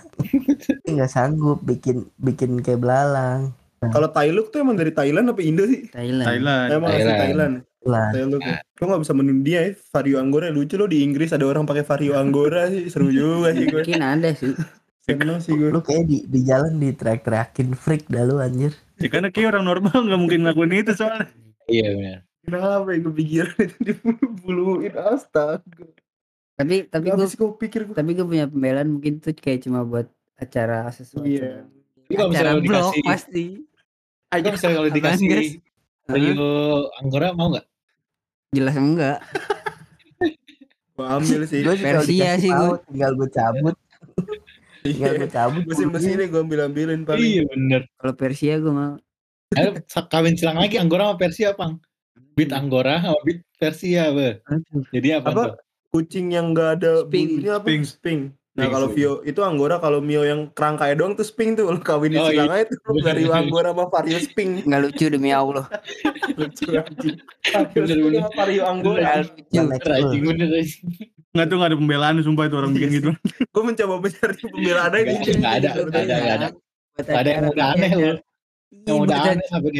[0.84, 3.54] nggak sanggup bikin bikin kayak belalang.
[3.80, 5.88] Kalau Thailand tuh emang dari Thailand apa Indo sih?
[5.88, 6.28] Thailand.
[6.28, 6.68] Thailand.
[6.68, 7.20] Emang asli Thailand.
[7.24, 7.54] Thailand.
[7.88, 8.40] Lah, Thailand tuh.
[8.76, 9.70] Kok gak bisa menun dia ya?
[9.72, 13.64] Vario Anggora lucu loh di Inggris ada orang pakai Vario Anggora sih seru juga sih
[13.72, 13.80] gue.
[13.80, 14.52] Mungkin ada sih.
[15.00, 15.72] Seneng sih gue.
[15.72, 18.76] lu kayak di di jalan di teriak-teriakin freak dah lu anjir.
[19.00, 21.32] Ya, karena kayak orang normal nggak mungkin ngelakuin itu soalnya.
[21.72, 22.18] Iya bener.
[22.44, 25.88] Kenapa ya kepikiran itu dibulu-buluin astaga.
[26.60, 27.96] Tapi tapi gue gue pikir gue.
[27.96, 31.24] tapi gue punya pembelaan mungkin tuh kayak cuma buat acara sesuatu.
[31.24, 31.64] Iya.
[32.10, 33.44] Kalau Acara misalnya blog dikasih, pasti.
[34.28, 35.50] kalau misalnya kalau dikasih guys?
[36.10, 36.50] Rio
[36.98, 37.66] Anggora mau nggak?
[38.50, 39.18] Jelas enggak.
[40.98, 41.60] Gue ambil sih.
[41.64, 42.76] Gue Persia dikasih sih gua.
[42.90, 43.76] tinggal gue cabut,
[44.84, 45.62] tinggal gue cabut.
[45.64, 47.22] Mesin-mesin ini gue ambil-ambilin paling.
[47.24, 47.82] Iya bener.
[47.96, 48.94] Kalau Persia gue mau.
[49.56, 51.78] Ayo kawin silang lagi Anggora sama Persia pang.
[52.36, 54.42] Beat Anggora sama beat Persia be.
[54.90, 55.40] Jadi apa, Apa?
[55.40, 55.69] tuh?
[55.90, 57.42] Kucing yang gak ada Sping.
[57.42, 57.66] bulunya apa?
[57.66, 57.82] Sping.
[57.84, 58.20] Sping.
[58.50, 58.98] Nah Sping, kalau sping.
[58.98, 61.70] Vio itu Anggora kalau Mio yang kerangkanya doang tuh Sping tuh.
[61.70, 62.78] Lo Oh, silang aja tuh.
[62.94, 63.38] Bener, Vario bener.
[63.42, 64.50] Anggora sama Vario Sping.
[64.66, 65.66] Nggak lucu demi Allah.
[66.38, 67.16] Lucu anjing.
[67.50, 68.20] Vario Bener, Sping bener.
[68.22, 69.00] sama Vario Anggora.
[69.02, 70.48] Nggak Bener anjing, bener
[71.46, 73.10] tuh nggak ada pembelaan sumpah itu orang bikin gitu.
[73.54, 75.10] Gue mencoba mencari pembelaan aja.
[75.10, 76.48] Nggak, nggak ada, nggak ada, nggak ada.
[77.00, 78.16] Ada yang udah aneh loh.
[78.70, 79.70] Yang Iya, udah aneh sampai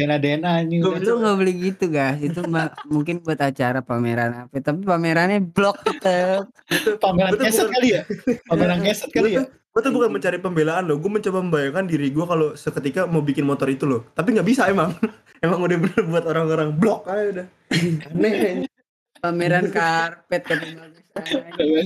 [0.43, 0.79] anjing.
[0.83, 1.07] Gua udah.
[1.07, 2.39] Lu nggak beli gitu guys, itu
[2.93, 6.51] mungkin buat acara pameran apa, tapi pamerannya blok tetep.
[6.99, 7.75] Pameran Betul, keset bukan.
[7.79, 8.01] kali ya?
[8.51, 9.43] Pameran keset kali ya?
[9.71, 13.47] Gue tuh bukan mencari pembelaan loh, gue mencoba membayangkan diri gue kalau seketika mau bikin
[13.47, 14.11] motor itu loh.
[14.11, 14.91] Tapi nggak bisa emang.
[15.45, 17.47] emang udah bener buat orang-orang blok aja udah.
[18.11, 18.67] Aneh.
[19.21, 20.59] pameran karpet kan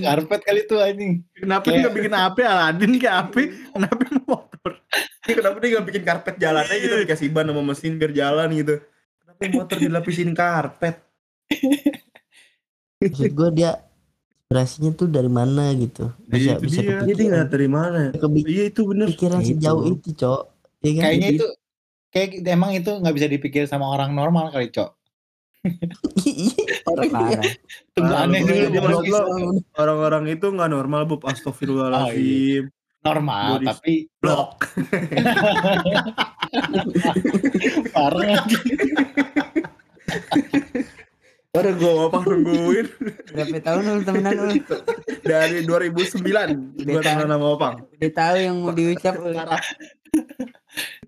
[0.01, 1.13] karpet kali itu anjing.
[1.37, 3.35] Kenapa nggak bikin HP Aladin kayak HP?
[3.75, 4.71] Kenapa motor?
[5.25, 8.49] Ini kenapa dia gak bikin karpet jalan aja gitu dikasih ban sama mesin biar jalan
[8.53, 8.75] gitu.
[9.21, 10.95] Kenapa motor dilapisin karpet?
[12.95, 13.85] maksud gue dia
[14.45, 16.89] inspirasinya tuh dari mana gitu bisa Iya, itu bisa dia.
[16.89, 18.01] Jadi kepikiran nggak dari mana?
[18.45, 19.07] Iya itu bener.
[19.13, 19.49] pikiran Gitu.
[19.61, 20.41] sejauh itu cok
[20.85, 21.45] ya kan Kayaknya itu
[22.15, 24.89] kayak emang itu nggak bisa dipikir sama orang normal kali, Cok.
[27.97, 29.19] orang aneh juga dia orang lo,
[29.75, 31.19] Orang-orang itu nggak normal bu.
[31.25, 32.69] Astagfirullahaladzim.
[33.05, 33.67] Normal Boris.
[33.69, 34.65] tapi Blok.
[37.93, 38.41] parah.
[41.55, 42.87] Ada gue apa nungguin
[43.31, 44.59] berapa tahun lu temenan lu
[45.23, 47.75] dari 2009 gue temenan sama Opang.
[47.95, 49.31] udah tahu yang mau diucap lu.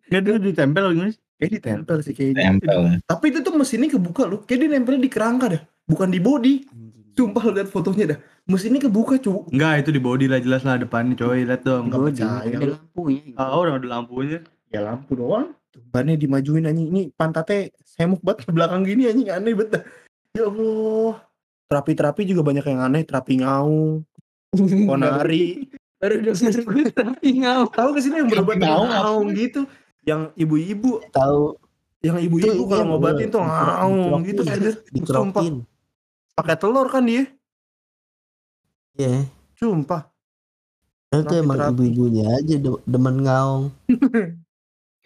[0.08, 1.20] Nggak dia ditempel gimana sih?
[1.38, 2.56] Kayak ditempel sih kayaknya.
[2.56, 2.80] Tempel.
[3.04, 4.40] Tapi itu tuh mesinnya kebuka loh.
[4.48, 5.62] Kayak dia nempelnya di kerangka dah.
[5.84, 6.54] Bukan di body.
[7.14, 8.20] Sumpah lu lihat fotonya dah.
[8.48, 9.44] Mesinnya kebuka cu.
[9.52, 11.92] Enggak, itu di body lah jelas lah depannya coy, lihat dong.
[11.92, 13.36] Nggak Gua percaya ada lampunya gitu.
[13.36, 14.40] Ah, udah ada lampunya.
[14.72, 15.52] Ya lampu doang.
[15.92, 16.88] Bannya dimajuin anjing.
[16.96, 19.84] Ini pantatnya semuk banget ke belakang gini anjing aneh banget.
[20.32, 21.14] Ya Allah.
[21.68, 23.04] Terapi-terapi juga banyak yang aneh.
[23.04, 24.08] Terapi ngaung.
[24.90, 25.68] Ponari.
[25.98, 29.62] baru denger gue tapi ngau Tahu gak sih lu yang berobat Terapi ngaung ngaung gitu?
[30.06, 30.92] Yang ibu-ibu.
[31.10, 31.58] tahu
[32.06, 34.28] Yang ibu-ibu kalau iya, ngobatin tuh ngaung dikrokin.
[34.30, 34.42] gitu.
[34.46, 35.42] Sumpah.
[35.42, 35.56] dikerokin
[36.38, 37.26] Pakai telur kan dia.
[38.98, 39.24] Ya
[39.56, 40.10] Sumpah.
[41.08, 43.72] itu emang ibu-ibunya aja de- demen ngaung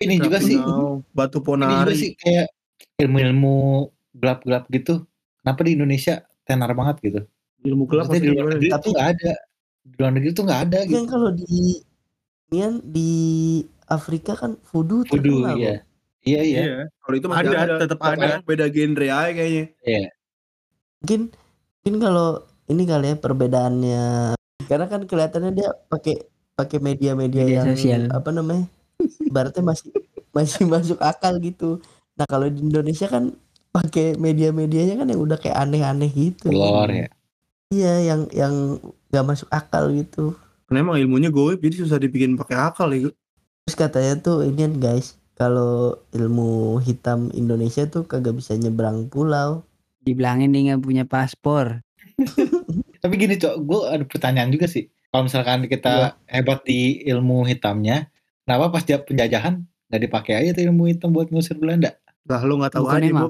[0.02, 1.06] Ini juga sih, ngaung.
[1.14, 1.94] Batu ini juga ponari.
[1.94, 2.50] sih kayak
[2.98, 3.86] ilmu-ilmu
[4.18, 5.06] gelap-gelap gitu.
[5.38, 7.22] Kenapa di Indonesia tenar banget gitu?
[7.62, 9.34] Ilmu gelap Maksudnya di luar negeri Tapi- nggak ada.
[9.86, 11.06] Di luar negeri tuh nggak ada kan gitu.
[11.06, 11.86] kalau di
[12.50, 13.12] Nian di
[13.86, 15.86] Afrika kan voodoo Voodoo, iya.
[15.86, 16.26] Bob.
[16.26, 16.62] Iya, iya.
[16.98, 18.30] Kalau itu masih Ada, ada, tetap ada.
[18.42, 19.66] Beda genre aja kayaknya.
[20.98, 21.22] mungkin
[21.78, 22.28] mungkin kalau
[22.72, 24.06] ini kali ya perbedaannya
[24.66, 26.16] karena kan kelihatannya dia pakai
[26.56, 28.02] pakai media-media Media yang sosial.
[28.12, 28.66] apa namanya
[29.20, 29.92] ibaratnya masih
[30.32, 31.82] masih masuk akal gitu
[32.16, 33.36] nah kalau di Indonesia kan
[33.72, 37.08] pakai media-medianya kan yang udah kayak aneh-aneh gitu Telur ya.
[37.72, 38.78] iya yang yang
[39.12, 40.36] nggak masuk akal gitu
[40.68, 43.12] Karena emang ilmunya goib jadi susah dibikin pakai akal ya.
[43.68, 49.64] terus katanya tuh ini kan guys kalau ilmu hitam Indonesia tuh kagak bisa nyebrang pulau
[50.04, 51.80] dibilangin dia nggak punya paspor
[53.04, 54.90] Tapi gini, Cok, gue ada pertanyaan juga sih.
[55.12, 58.08] Kalau misalkan kita hebat di ilmu hitamnya,
[58.48, 59.60] kenapa pas dia penjajahan
[59.92, 62.00] nggak dipakai aja tuh ilmu hitam buat ngusir Belanda?
[62.30, 63.28] Lah lu gak tahu bukannya aja bu.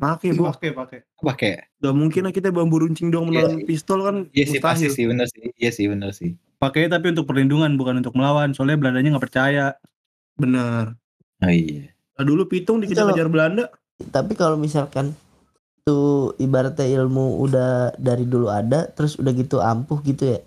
[0.00, 0.42] make ya bu.
[0.48, 0.98] Pakai, pakai.
[1.20, 1.52] Pakai.
[1.78, 5.04] Gak mungkin lah kita bambu runcing dong Iya, menelan pistol kan Iya sih pasti sih
[5.04, 5.52] bener sih.
[5.60, 6.34] Iya sih bener sih.
[6.56, 8.56] Pakai tapi untuk perlindungan bukan untuk melawan.
[8.56, 9.76] Soalnya Belandanya nggak percaya.
[10.40, 10.96] Bener.
[11.44, 11.92] Oh iya.
[12.16, 13.72] Nah, dulu pitung dikejar-kejar Belanda.
[14.00, 15.12] tapi kalau misalkan
[15.84, 20.40] tuh ibaratnya ilmu udah dari dulu ada terus udah gitu ampuh gitu ya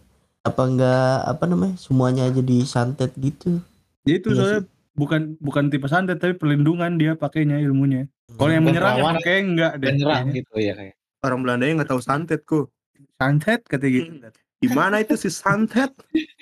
[0.43, 3.63] apa enggak apa namanya semuanya aja disantet gitu
[4.03, 4.61] Dia itu Iya soalnya
[4.93, 8.05] bukan bukan tipe santet tapi perlindungan dia pakainya ilmunya.
[8.33, 9.87] Kalau yang Bukan menyerang lawan, pakai enggak deh.
[9.93, 10.37] Penyerang kayaknya.
[10.41, 10.95] gitu ya kayak.
[11.23, 12.67] Orang Belanda yang gak tahu santet kok.
[13.15, 14.11] Santet katanya gitu.
[14.59, 15.91] Gimana itu si santet?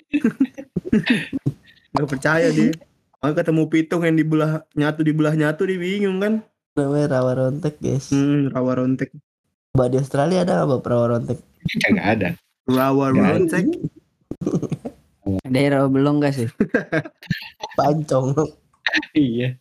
[1.94, 2.74] gak percaya dia.
[3.22, 6.34] Makanya ketemu pitung yang dibelah nyatu dibelah nyatu dia bingung kan.
[6.74, 9.12] Namanya rawa rontek guys Hmm, rawa rontek.
[9.72, 11.40] Coba di Australia ada nggak rawa rontek
[11.80, 12.30] Kagak ada.
[12.66, 13.32] Rawa Nggak ada.
[13.36, 13.66] rontek.
[15.54, 16.50] daerah belum gak sih
[17.78, 18.34] pancong
[19.14, 19.54] iya.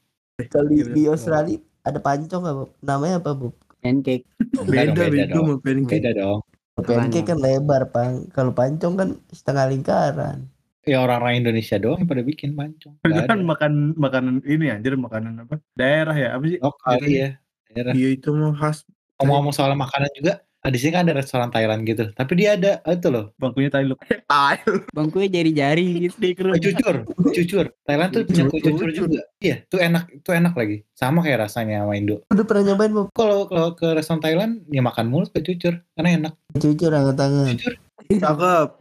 [0.48, 2.70] kalau di, Australia ada pancong nggak Bob?
[2.80, 4.24] namanya apa Bob pancake
[4.64, 5.60] Beda, beda dong.
[5.60, 6.40] Beda dong.
[6.80, 10.48] pancake kan lebar pang kalau pancong kan setengah lingkaran
[10.88, 15.60] Ya orang-orang Indonesia doang yang pada bikin Nggak kan makan makanan ini anjir makanan apa?
[15.76, 16.56] Daerah ya apa sih?
[16.56, 17.36] Lokal iya.
[17.68, 17.92] Daerah.
[17.92, 18.88] Iya itu mah khas.
[19.20, 22.08] Ngomong-ngomong soal makanan juga, ah, di sini kan ada restoran Thailand gitu.
[22.16, 23.92] Tapi dia ada itu loh, Bangkunya tai lu.
[24.24, 24.88] Tail.
[24.96, 27.66] bangkunya jari-jari gitu kue cucur, kue cucur.
[27.84, 29.20] Thailand tuh punya kue cucur juga.
[29.44, 30.80] Iya, tuh enak, itu enak lagi.
[30.96, 32.24] Sama kayak rasanya sama Indo.
[32.32, 36.08] udah pernah nyobain Bob Kalau kalau ke restoran Thailand, ya makan mulu kue cucur karena
[36.16, 36.34] enak.
[36.56, 37.74] jujur angkat tangan Cucur.
[38.08, 38.79] Cakep.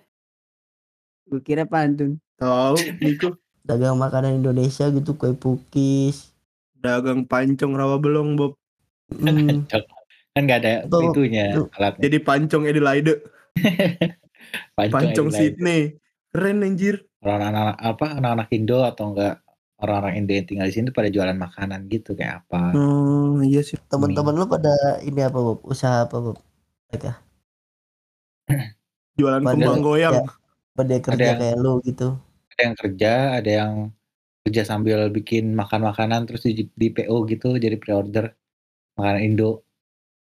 [1.30, 3.38] Gue kira pantun Tahu Niko.
[3.68, 6.34] dagang makanan Indonesia gitu kue pukis
[6.74, 8.56] Dagang pancong rawa belong Bob.
[9.10, 9.68] Hmm,
[10.34, 11.68] Kan nggak ada Tuh, itunya tuh.
[11.76, 12.08] alatnya.
[12.08, 13.14] Jadi pancong Adelaide.
[14.80, 15.36] Pancong Adelaide.
[15.36, 15.82] Sydney.
[16.30, 17.04] Keren anjir.
[17.20, 19.44] Orang anak-anak apa anak-anak Indo atau enggak
[19.76, 22.72] orang-orang Indo yang tinggal di sini pada jualan makanan gitu kayak apa.
[22.72, 23.76] Oh iya sih.
[23.86, 26.40] teman-teman lu pada ini apa Bob usaha apa Bob
[26.88, 27.20] mereka
[29.14, 30.16] Jualan Padahal- kembang goyang.
[30.16, 30.24] ya.
[30.80, 32.08] Pada kerja yang- kayak lu gitu
[32.50, 33.74] Ada yang kerja, ada yang
[34.40, 38.32] kerja sambil bikin makan makanan terus di, di PO gitu jadi pre-order
[38.96, 39.64] makanan Indo.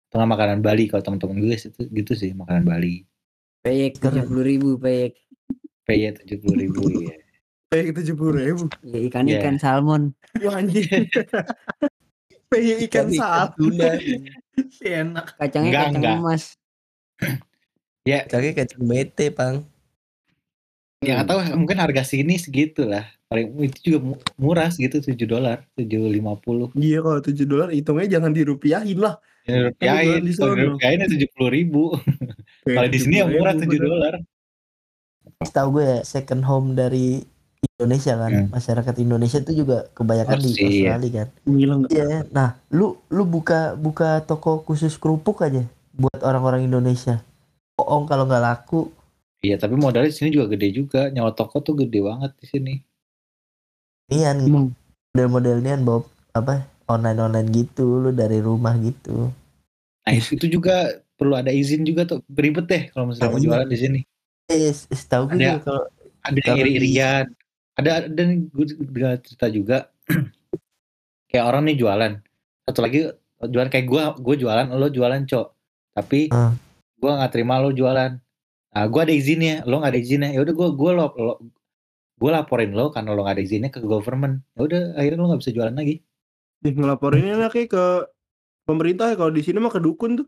[0.08, 3.04] atau nggak makanan Bali kalau teman-teman gue itu gitu sih makanan Bali
[3.60, 3.92] Keren.
[3.92, 5.12] tujuh puluh ribu peyek.
[5.84, 7.12] PY tujuh puluh ribu ya
[7.68, 8.64] Kayak tujuh puluh ribu.
[8.80, 9.44] Ya, ikan Iya.
[9.44, 10.16] ikan salmon.
[10.40, 10.88] Wah anjing.
[12.48, 13.44] Kayak ikan Ikan sal.
[13.60, 13.92] tuna.
[14.80, 15.26] Enak.
[15.36, 16.16] Kacangnya Enggak, kacang enggak.
[16.16, 16.44] emas.
[18.08, 19.68] Kaki kacang bete, Pang.
[20.98, 25.14] Ya nggak tahu mungkin harga sini segitu lah paling itu juga mu- murah segitu 7
[25.28, 29.20] dolar 750 Iya kalau tujuh dolar hitungnya jangan dirupiahin lah.
[29.48, 30.64] ya rupiahin di kalau sono.
[30.74, 31.82] rupiahin tujuh puluh ribu
[32.76, 34.14] kalau di sini yang murah 7 dolar
[35.38, 37.22] Tahu gue ya, second home dari
[37.78, 38.32] Indonesia kan.
[38.32, 38.48] Hmm.
[38.50, 40.66] Masyarakat Indonesia itu juga kebanyakan di iya.
[40.66, 41.28] Australia kan.
[41.46, 41.90] Gila nggak?
[41.94, 45.62] Iya, nah lu lu buka buka toko khusus kerupuk aja
[45.94, 47.22] buat orang-orang Indonesia.
[47.78, 48.90] Bohong kalau nggak laku.
[49.44, 51.00] Iya tapi modalnya di sini juga gede juga.
[51.10, 52.74] Nyawa toko tuh gede banget di sini.
[54.08, 54.72] Nian Hmm.
[55.12, 59.32] model-model nian Bob apa online online gitu lu dari rumah gitu.
[60.08, 62.24] nah itu, juga perlu ada izin juga tuh.
[62.32, 63.44] Ribet deh kalau misalnya mau Iya.
[63.44, 64.00] jualan di sini.
[64.48, 65.84] Eh, setahu gue kalau
[66.24, 67.24] ada yang iri-irian.
[67.76, 69.78] Ada nih gue dengar cerita juga.
[71.28, 72.12] Kayak orang nih jualan.
[72.64, 75.46] Satu lagi jualan kayak gue gue jualan lo jualan cok.
[75.92, 76.56] Tapi Hmm.
[76.96, 78.16] gue nggak terima lo jualan
[78.74, 81.32] nah gue ada izinnya lo nggak ada izinnya ya udah gue gue lo, lo
[82.18, 85.40] gue laporin lo karena lo nggak ada izinnya ke government ya udah akhirnya lo nggak
[85.44, 85.96] bisa jualan lagi
[86.58, 87.84] Nih, ngelaporinnya enaknya ke
[88.66, 90.26] pemerintah ya kalau di sini mah ke dukun tuh.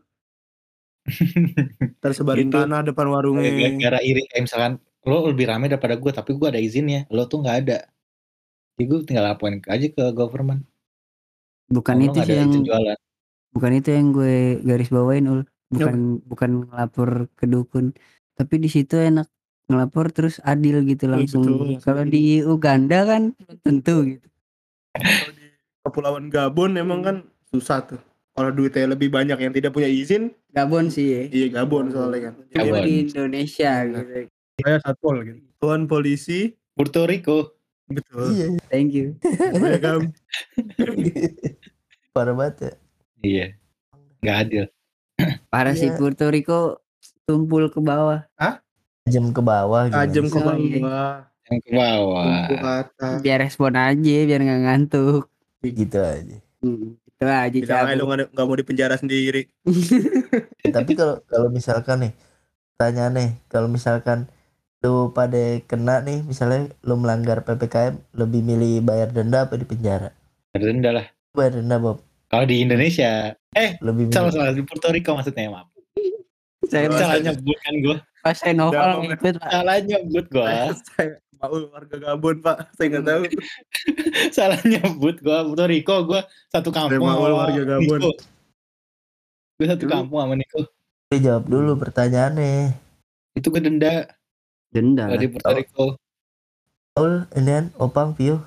[2.03, 2.55] Tersebarin Gitu.
[2.55, 3.51] tanah depan warungnya.
[3.51, 4.73] gara-gara iri kayak misalkan
[5.03, 7.83] lo lebih rame daripada gue tapi gue ada izinnya lo tuh nggak ada
[8.77, 10.63] jadi gue tinggal laporin aja ke government
[11.67, 12.97] Bukan lo itu sih yang jualan
[13.51, 15.41] bukan itu yang gue garis bawain ul.
[15.71, 17.91] Bukan bukan ngelapor ke dukun.
[18.41, 19.29] Tapi di situ enak
[19.67, 21.45] ngelapor terus adil gitu Iya, langsung.
[21.45, 21.77] betul.
[21.79, 23.21] Kalau di Uganda kan
[23.61, 24.25] tentu gitu.
[24.91, 25.45] Kalau di
[25.81, 28.01] Kepulauan Gabon emang kan susah tuh.
[28.31, 31.21] Kalau duitnya lebih banyak yang tidak punya izin, Gabon sih ya.
[31.29, 32.33] iya Gabon soalnya kan.
[32.49, 32.81] Gabon.
[32.81, 34.01] di Indonesia gitu.
[34.57, 35.39] Saya satpol gitu.
[35.57, 37.53] Tuan polisi, Puerto Rico
[37.85, 38.31] betul.
[38.31, 39.19] iya Thank you.
[40.79, 41.27] Ya
[42.11, 42.71] parah banget ya.
[43.21, 43.45] iya
[44.19, 44.65] nggak adil
[45.47, 45.97] Parah sih Iya.
[45.97, 46.81] Puerto Rico
[47.31, 48.19] tumpul ke bawah.
[49.07, 49.95] Jam ke bawah gitu.
[49.97, 50.79] Tajam ke Oh, iya.
[50.79, 51.11] bawah,
[51.49, 53.17] yang ke bawah tumpul ke atas.
[53.23, 55.23] Biar respon aja biar nggak ngantuk.
[55.61, 56.37] gitu aja.
[56.61, 59.41] Hmm, Itu aja Bilang aja lu nggak mau dipenjara sendiri.
[60.75, 62.13] Tapi kalau kalau misalkan nih
[62.77, 64.25] tanya nih, kalau misalkan
[64.81, 65.37] lu pada
[65.69, 70.09] kena nih, misalnya lu melanggar PPKM, lebih milih bayar denda apa di penjara?
[70.51, 72.03] rendah lah Bayar denda Bob.
[72.27, 75.70] kalau di Indonesia eh Lebih salah salah di Puerto Rico maksudnya maaf
[76.71, 79.11] Saya salah nyebut kan gue pas saya novel Gabon.
[79.11, 79.49] ikut Pak.
[79.51, 80.45] salah nyebut gue
[80.87, 81.09] Saya
[81.41, 83.23] mau warga Gabon pak, saya nggak tahu.
[84.37, 87.99] salah nyebut gue Puerto Rico gue satu kampung sama warga Gabon.
[89.57, 89.91] Gue satu Dulu.
[89.91, 90.59] kampung sama Niko
[91.11, 92.71] jawab dulu pertanyaannya.
[93.35, 94.07] itu gue denda
[94.71, 95.11] Denda.
[95.11, 95.31] di lah.
[95.35, 95.85] Puerto Rico
[96.91, 98.43] Paul, kan Opang, Pio.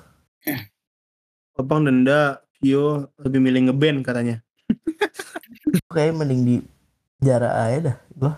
[1.57, 4.37] Opang denda, Vio lebih milih ngeband katanya.
[5.89, 6.55] Kayak mending di
[7.25, 7.97] penjara aja dah.
[8.13, 8.33] Gua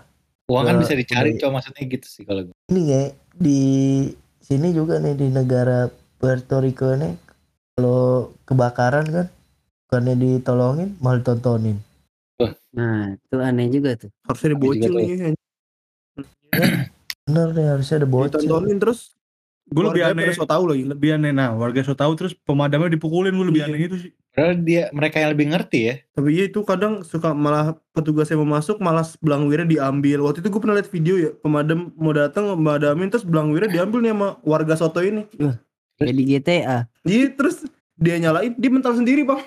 [0.48, 3.60] uang kan bisa dicari gua- cowok maksudnya gitu sih kalau gue ini kayak di
[4.40, 7.12] sini juga nih di negara Puerto Rico ini
[7.76, 9.26] kalau kebakaran kan
[9.84, 11.76] bukannya ditolongin malah ditontonin.
[12.72, 14.08] Nah, itu aneh juga tuh.
[14.24, 15.36] Harusnya dibocil nih.
[17.28, 18.40] Bener nih harusnya ada bocil.
[18.40, 19.17] Ditontonin terus.
[19.68, 20.32] Gue lebih aneh.
[20.32, 20.82] so tau lagi.
[20.82, 21.30] Lebih aneh.
[21.30, 23.68] Nah warga so tau terus pemadamnya dipukulin gue lebih Iya.
[23.68, 24.12] aneh itu sih.
[24.28, 28.38] padahal dia mereka yang lebih ngerti ya Tapi iya itu kadang suka malah petugas yang
[28.40, 30.22] mau masuk malah belang wirnya diambil.
[30.22, 33.98] Waktu itu gue pernah lihat video ya pemadam mau datang memadamin terus belang wirnya diambil
[34.00, 35.26] nih sama warga soto ini.
[35.96, 36.76] Kayak di GTA.
[37.02, 39.42] Iya terus dia nyalain dia mental sendiri bang.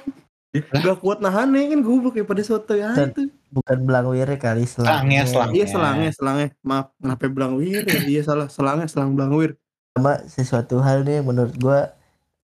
[0.52, 3.32] Gak kuat nahannya kan gue kayak pada soto ya Dan- itu.
[3.50, 5.26] Bukan belang wire kali Selangnya, selangnya.
[5.26, 5.50] selang.
[5.54, 8.00] Iya selangnya selangnya maaf kenapa belang wir ya?
[8.06, 9.56] Iya salah selangnya selang belang wir.
[9.92, 11.92] Sama sesuatu hal nih menurut gua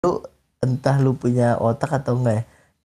[0.03, 0.23] lu
[0.63, 2.43] entah lu punya otak atau enggak ya.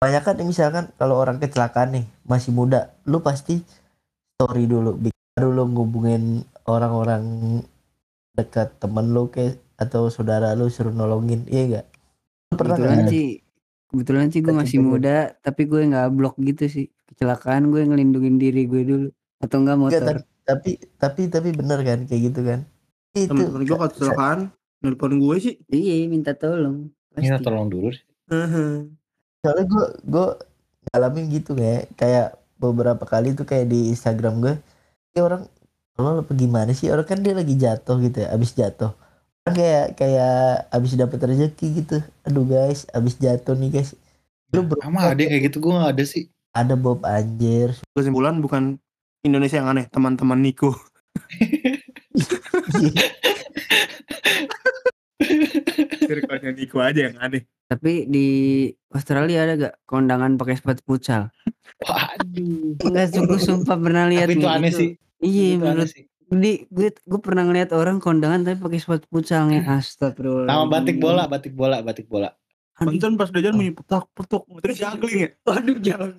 [0.02, 3.62] Banyak kan misalkan kalau orang kecelakaan nih masih muda, lu pasti
[4.34, 7.22] story dulu, bikin dulu ngubungin orang-orang
[8.34, 11.86] dekat temen lu ke atau saudara lu suruh nolongin, iya enggak?
[12.50, 13.26] Lu pernah Kebetulan sih
[13.90, 18.70] kebetulan sih gue masih muda tapi gue nggak blok gitu sih kecelakaan gue ngelindungin diri
[18.70, 19.08] gue dulu
[19.42, 22.66] atau enggak motor tapi, tapi tapi tapi bener kan kayak gitu kan?
[23.14, 23.30] Itu.
[23.34, 24.40] Temen-temen gue kalau kecelakaan
[24.80, 25.54] nelpon gue sih.
[25.70, 27.30] iya minta tolong pasti.
[27.42, 28.04] Tolong dulu sih.
[29.40, 30.26] soalnya gue gue
[30.90, 34.54] ngalamin gitu kayak kayak beberapa kali tuh kayak di Instagram gue
[35.16, 35.48] ya orang
[35.98, 36.88] lo apa gimana sih?
[36.88, 38.94] Orang kan dia lagi jatuh gitu ya abis jatuh.
[39.44, 41.96] Kan kayak kayak abis dapet rezeki gitu.
[42.24, 43.92] Aduh guys abis jatuh nih guys.
[44.54, 46.24] Lu bro sama ada kayak gitu gue gak ada sih.
[46.50, 47.78] Ada Bob anjir.
[47.94, 48.80] Kesimpulan bukan
[49.22, 50.74] Indonesia yang aneh, teman-teman Niko.
[56.00, 57.44] Circle-nya Niko aja yang aneh.
[57.70, 58.26] Tapi di
[58.90, 61.30] Australia ada gak kondangan pakai sepatu futsal?
[61.86, 62.74] Waduh.
[62.82, 64.78] Enggak sungguh sumpah pernah lihat Tapi itu nih, aneh itu.
[64.78, 64.90] sih.
[65.20, 66.04] Iya Itu aneh menurut sih.
[66.30, 70.50] di gue gue pernah ngeliat orang kondangan tapi pakai sepatu futsal nih astagfirullah.
[70.50, 72.30] Sama batik bola, batik bola, batik bola.
[72.74, 74.48] Pantesan pas udah jalan bunyi petak petuk.
[74.64, 75.28] Terus juggling ya.
[75.44, 76.10] Waduh jangan.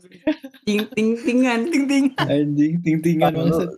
[0.62, 2.06] Ting ting tingan ting ting.
[2.22, 3.70] Anjing, ting-tingan Bang, lu, maksud.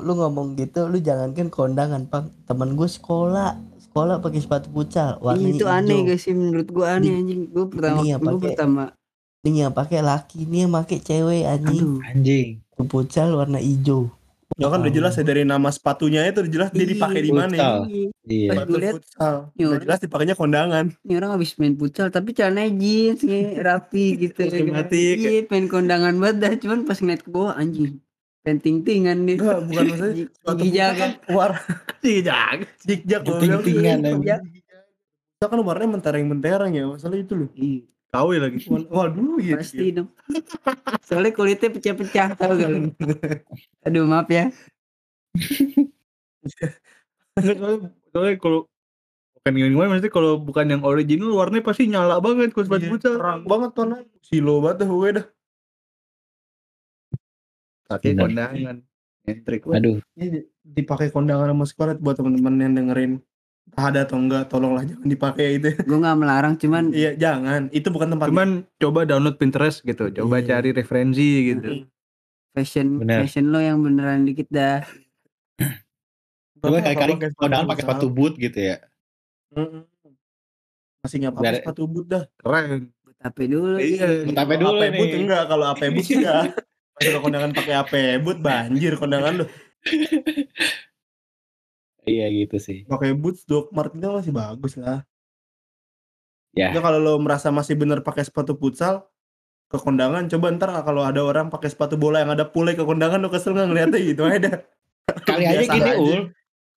[0.00, 5.54] Lu ngomong gitu lu jangankan kondangan pang teman gue sekolah sekolah pakai sepatu futsal warnanya
[5.54, 6.08] itu aneh hijau.
[6.10, 7.40] guys sih menurut gue aneh Di- anjing.
[7.52, 8.84] Gue pertama ini ya, gue pertama
[9.44, 12.48] ini yang pakai laki ini yang pakai cewek anjing aduh Anjing.
[12.74, 14.10] Sepatu futsal warna hijau
[14.54, 17.54] Ya kan udah jelas ya dari nama sepatunya itu udah jelas dia dipakai di mana
[17.58, 17.70] ya.
[18.22, 18.48] Iya.
[18.54, 19.34] Pas Sepatu futsal.
[19.50, 20.84] Udah jelas dipakainya kondangan.
[21.02, 24.46] ini orang habis main futsal tapi celananya jeans nih rapi gitu.
[24.46, 25.16] Sistematik.
[25.18, 27.98] Iya pengen kondangan banget dah cuman pas ngeliat ke bawah anjing.
[28.44, 29.40] Pengen ting-tingan deh.
[29.40, 30.24] Enggak, bukan maksudnya Gigi
[30.60, 31.00] gigi jaga.
[31.00, 31.52] kan war
[32.04, 34.52] jijak jijak Ting-tingan, anjing.
[35.40, 37.48] Kita kan warnanya mentereng-mentereng ya masalah itu loh.
[37.56, 37.88] Iya.
[38.14, 38.58] KW lagi.
[38.70, 39.58] Waduh gitu.
[39.58, 40.08] Pasti dong.
[41.02, 42.94] Soalnya kulitnya pecah-pecah tau gak lu?
[43.82, 44.54] Aduh maaf ya.
[47.34, 48.70] Enggak, soalnya, kalau
[49.34, 53.02] bukan yang gimana maksudnya kalau bukan yang original warnanya pasti nyala banget kalau sepatu Iya,
[53.02, 55.26] terang banget warna silo banget dah gue dah.
[57.96, 58.76] Pakai kondangan.
[59.24, 59.64] Entrik.
[59.66, 63.12] Aduh, Ini dipakai kondangan sama sekolah buat teman-teman yang dengerin
[63.74, 68.12] ada atau enggak tolonglah jangan dipakai itu Gue gak melarang cuman iya jangan itu bukan
[68.12, 70.46] tempat Cuman coba download Pinterest gitu, coba Iya.
[70.52, 71.88] cari referensi gitu.
[72.52, 73.18] fashion Bener.
[73.20, 74.84] fashion lo yang beneran dikit dah.
[76.60, 78.76] coba kali-kali pakai kondangan pakai sepatu boot gitu ya.
[79.50, 79.82] Mm-mm.
[81.00, 82.92] masih nggak apa-apa Biar- sepatu boot dah Keren.
[83.16, 83.76] Tapi dulu.
[83.78, 84.28] Iya.
[84.28, 86.42] Tapi Kalau dulu AP boot enggak kalau AP boot enggak
[86.96, 89.46] kalau kondangan pakai AP boot banjir kondangan lu
[92.04, 92.84] Iya gitu sih.
[92.84, 95.02] pakai boots Doc Mart itu masih bagus lah
[96.54, 96.70] Ya.
[96.70, 99.10] ya kalau lo merasa masih bener pakai sepatu futsal
[99.66, 103.18] ke kondangan coba ntar kalau ada orang pakai sepatu bola yang ada pule ke kondangan
[103.18, 104.56] lo kesel nggak ngeliatnya gitu aja dah.
[105.26, 105.98] Kali aja gini aja.
[105.98, 106.20] ul.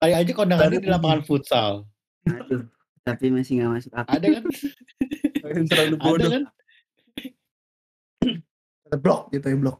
[0.01, 1.85] Kali aja kondangannya Kali di lapangan futsal.
[2.25, 2.65] Aduh.
[3.05, 4.11] Tapi masih gak masuk akal.
[4.17, 4.43] Ada kan?
[5.69, 6.43] Terlalu Ada bodoh kan?
[8.97, 9.77] blok gitu ya blok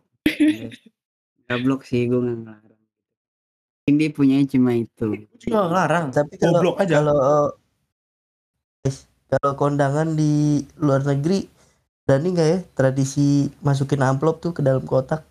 [1.46, 2.66] Gablok sih gue gak ngelarang.
[3.88, 5.08] Dia punya cuma itu.
[5.40, 6.94] cuma ngelarang tapi kalau Goblok aja.
[6.98, 7.20] kalau
[8.82, 10.34] guys, kalau kondangan di
[10.76, 11.48] luar negeri
[12.04, 13.28] berani nggak ya tradisi
[13.60, 15.24] masukin amplop tuh ke dalam kotak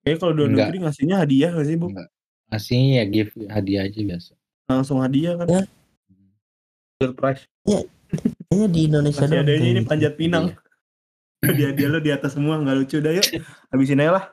[0.00, 0.66] Kayaknya kalau di luar Enggak.
[0.66, 2.08] negeri ngasihnya hadiah gak sih bu Enggak.
[2.46, 4.32] Aslinya ya give hadiah aja biasa.
[4.64, 5.62] langsung hadiah kan Ya.
[6.96, 7.42] Surprise.
[8.46, 9.88] kayaknya di Indonesia masih ada kayak ini gitu.
[9.88, 10.44] panjat pinang
[11.50, 13.26] hadiah hadiah lo di atas semua nggak lucu dah yuk
[13.70, 14.24] habisin aja lah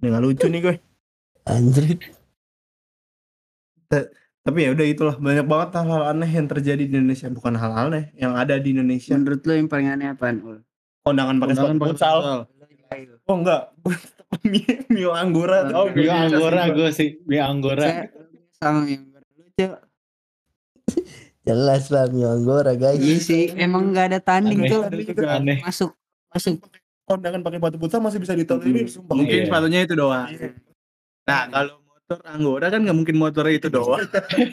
[0.00, 0.74] ini nggak lucu nih gue
[1.48, 1.84] anjir
[4.40, 8.08] tapi ya udah itulah banyak banget hal-hal aneh yang terjadi di Indonesia bukan hal aneh
[8.16, 10.40] yang ada di Indonesia Menurut lo yang paling aneh apaan?
[10.40, 10.58] Ul?
[11.00, 12.18] kondangan pakai sepatu futsal
[13.24, 13.62] oh enggak
[14.92, 17.82] mie anggora Oh, iya, Anggora sih, gue sih, mie Anggora.
[17.82, 18.02] Saya
[18.62, 19.66] sama yang lucu.
[21.46, 24.86] jelas lah Mio Anggora guys Iya sih, emang gak ada tanding tuh.
[25.26, 25.58] Aneh.
[25.66, 25.98] Masuk,
[26.30, 26.58] masuk.
[27.02, 28.86] kondangan pakai sepatu futsal masih bisa ditolerir Hmm.
[28.88, 29.46] sumpah Mungkin Iya.
[29.46, 30.26] sepatunya itu doang.
[30.26, 30.48] Iya.
[31.26, 33.98] Nah, kalau motor Anggora kan nggak mungkin motornya itu doang.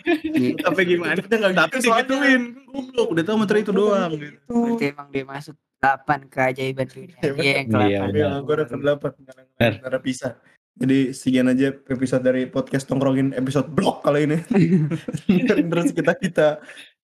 [0.65, 1.13] Tapi gimana?
[1.15, 2.41] Kita nggak Tapi gitu digituin.
[2.65, 4.09] Goblok, udah tahu motor itu doang.
[4.11, 4.37] gitu.
[4.43, 7.13] Berarti emang dia masuk 8 keajaiban dunia.
[7.15, 8.09] Iya, Iya, yang Iya, ke benar.
[8.09, 9.11] Mie anggora ke delapan
[9.55, 10.27] karena bisa
[10.73, 14.37] jadi sekian aja episode dari podcast tongkrongin episode blog kali ini
[15.69, 16.47] terus kita kita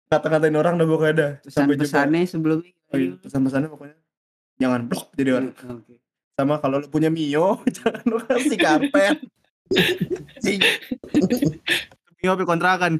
[0.07, 2.73] kata-katain orang dah pokoknya dah sampai jumpa pesan-pesannya sebelumnya.
[2.89, 3.95] Oh iya, pesan-pesannya pokoknya
[4.63, 5.99] jangan blok jadi orang Oke.
[6.33, 9.19] sama kalau lu punya Mio jangan lu kasih karpet
[12.17, 12.99] Mio apa kontrakan.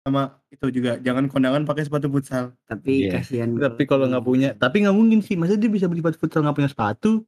[0.00, 3.20] sama itu juga jangan kondangan pakai sepatu futsal Tapi Iya.
[3.20, 3.50] kasihan.
[3.52, 5.34] Tapi kalau nggak punya, tapi nggak mungkin sih.
[5.34, 7.26] Masa dia bisa beli sepatu futsal nggak punya sepatu?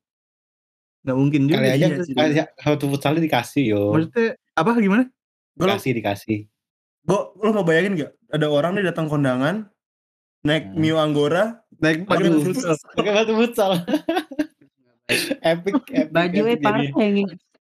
[1.03, 1.59] Nggak mungkin juga.
[1.59, 1.87] Kali aja
[2.55, 3.83] sepatu futsalnya dikasih yo.
[3.93, 5.03] Maksudnya apa gimana?
[5.59, 6.39] Dikasih dikasih.
[7.03, 9.65] gue lo mau bayangin gak ada orang nih datang kondangan
[10.41, 10.77] naik Hmm.
[10.77, 12.43] Mio Anggora Naik pakai Aduh.
[12.43, 12.75] futsal.
[12.93, 13.71] Pakai sepatu futsal.
[15.43, 16.11] epic, epic.
[16.11, 17.31] Baju epic parah yang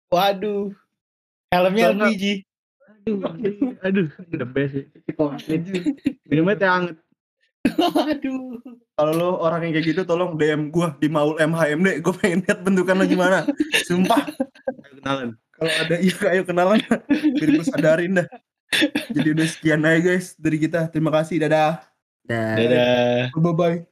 [0.07, 0.73] Waduh.
[1.47, 2.23] Helmnya LPG.
[3.01, 3.17] Aduh,
[3.81, 4.85] Aduh, the best sih.
[5.13, 5.61] komplit.
[6.25, 6.97] Minumnya teh hangat.
[7.71, 8.57] Waduh.
[8.91, 12.61] kalau lo orang yang kayak gitu tolong DM gua di Maul MHMD gue pengen lihat
[12.61, 13.45] bentukan lo gimana
[13.83, 14.25] sumpah
[14.81, 15.29] Ayo kenalan.
[15.51, 18.27] kalau ada iya ayo kenalan biar gue sadarin dah
[19.09, 21.81] jadi udah sekian aja guys dari kita terima kasih dadah
[22.27, 22.55] Dah.
[22.55, 23.31] Dadah.
[23.35, 23.90] Bye bye.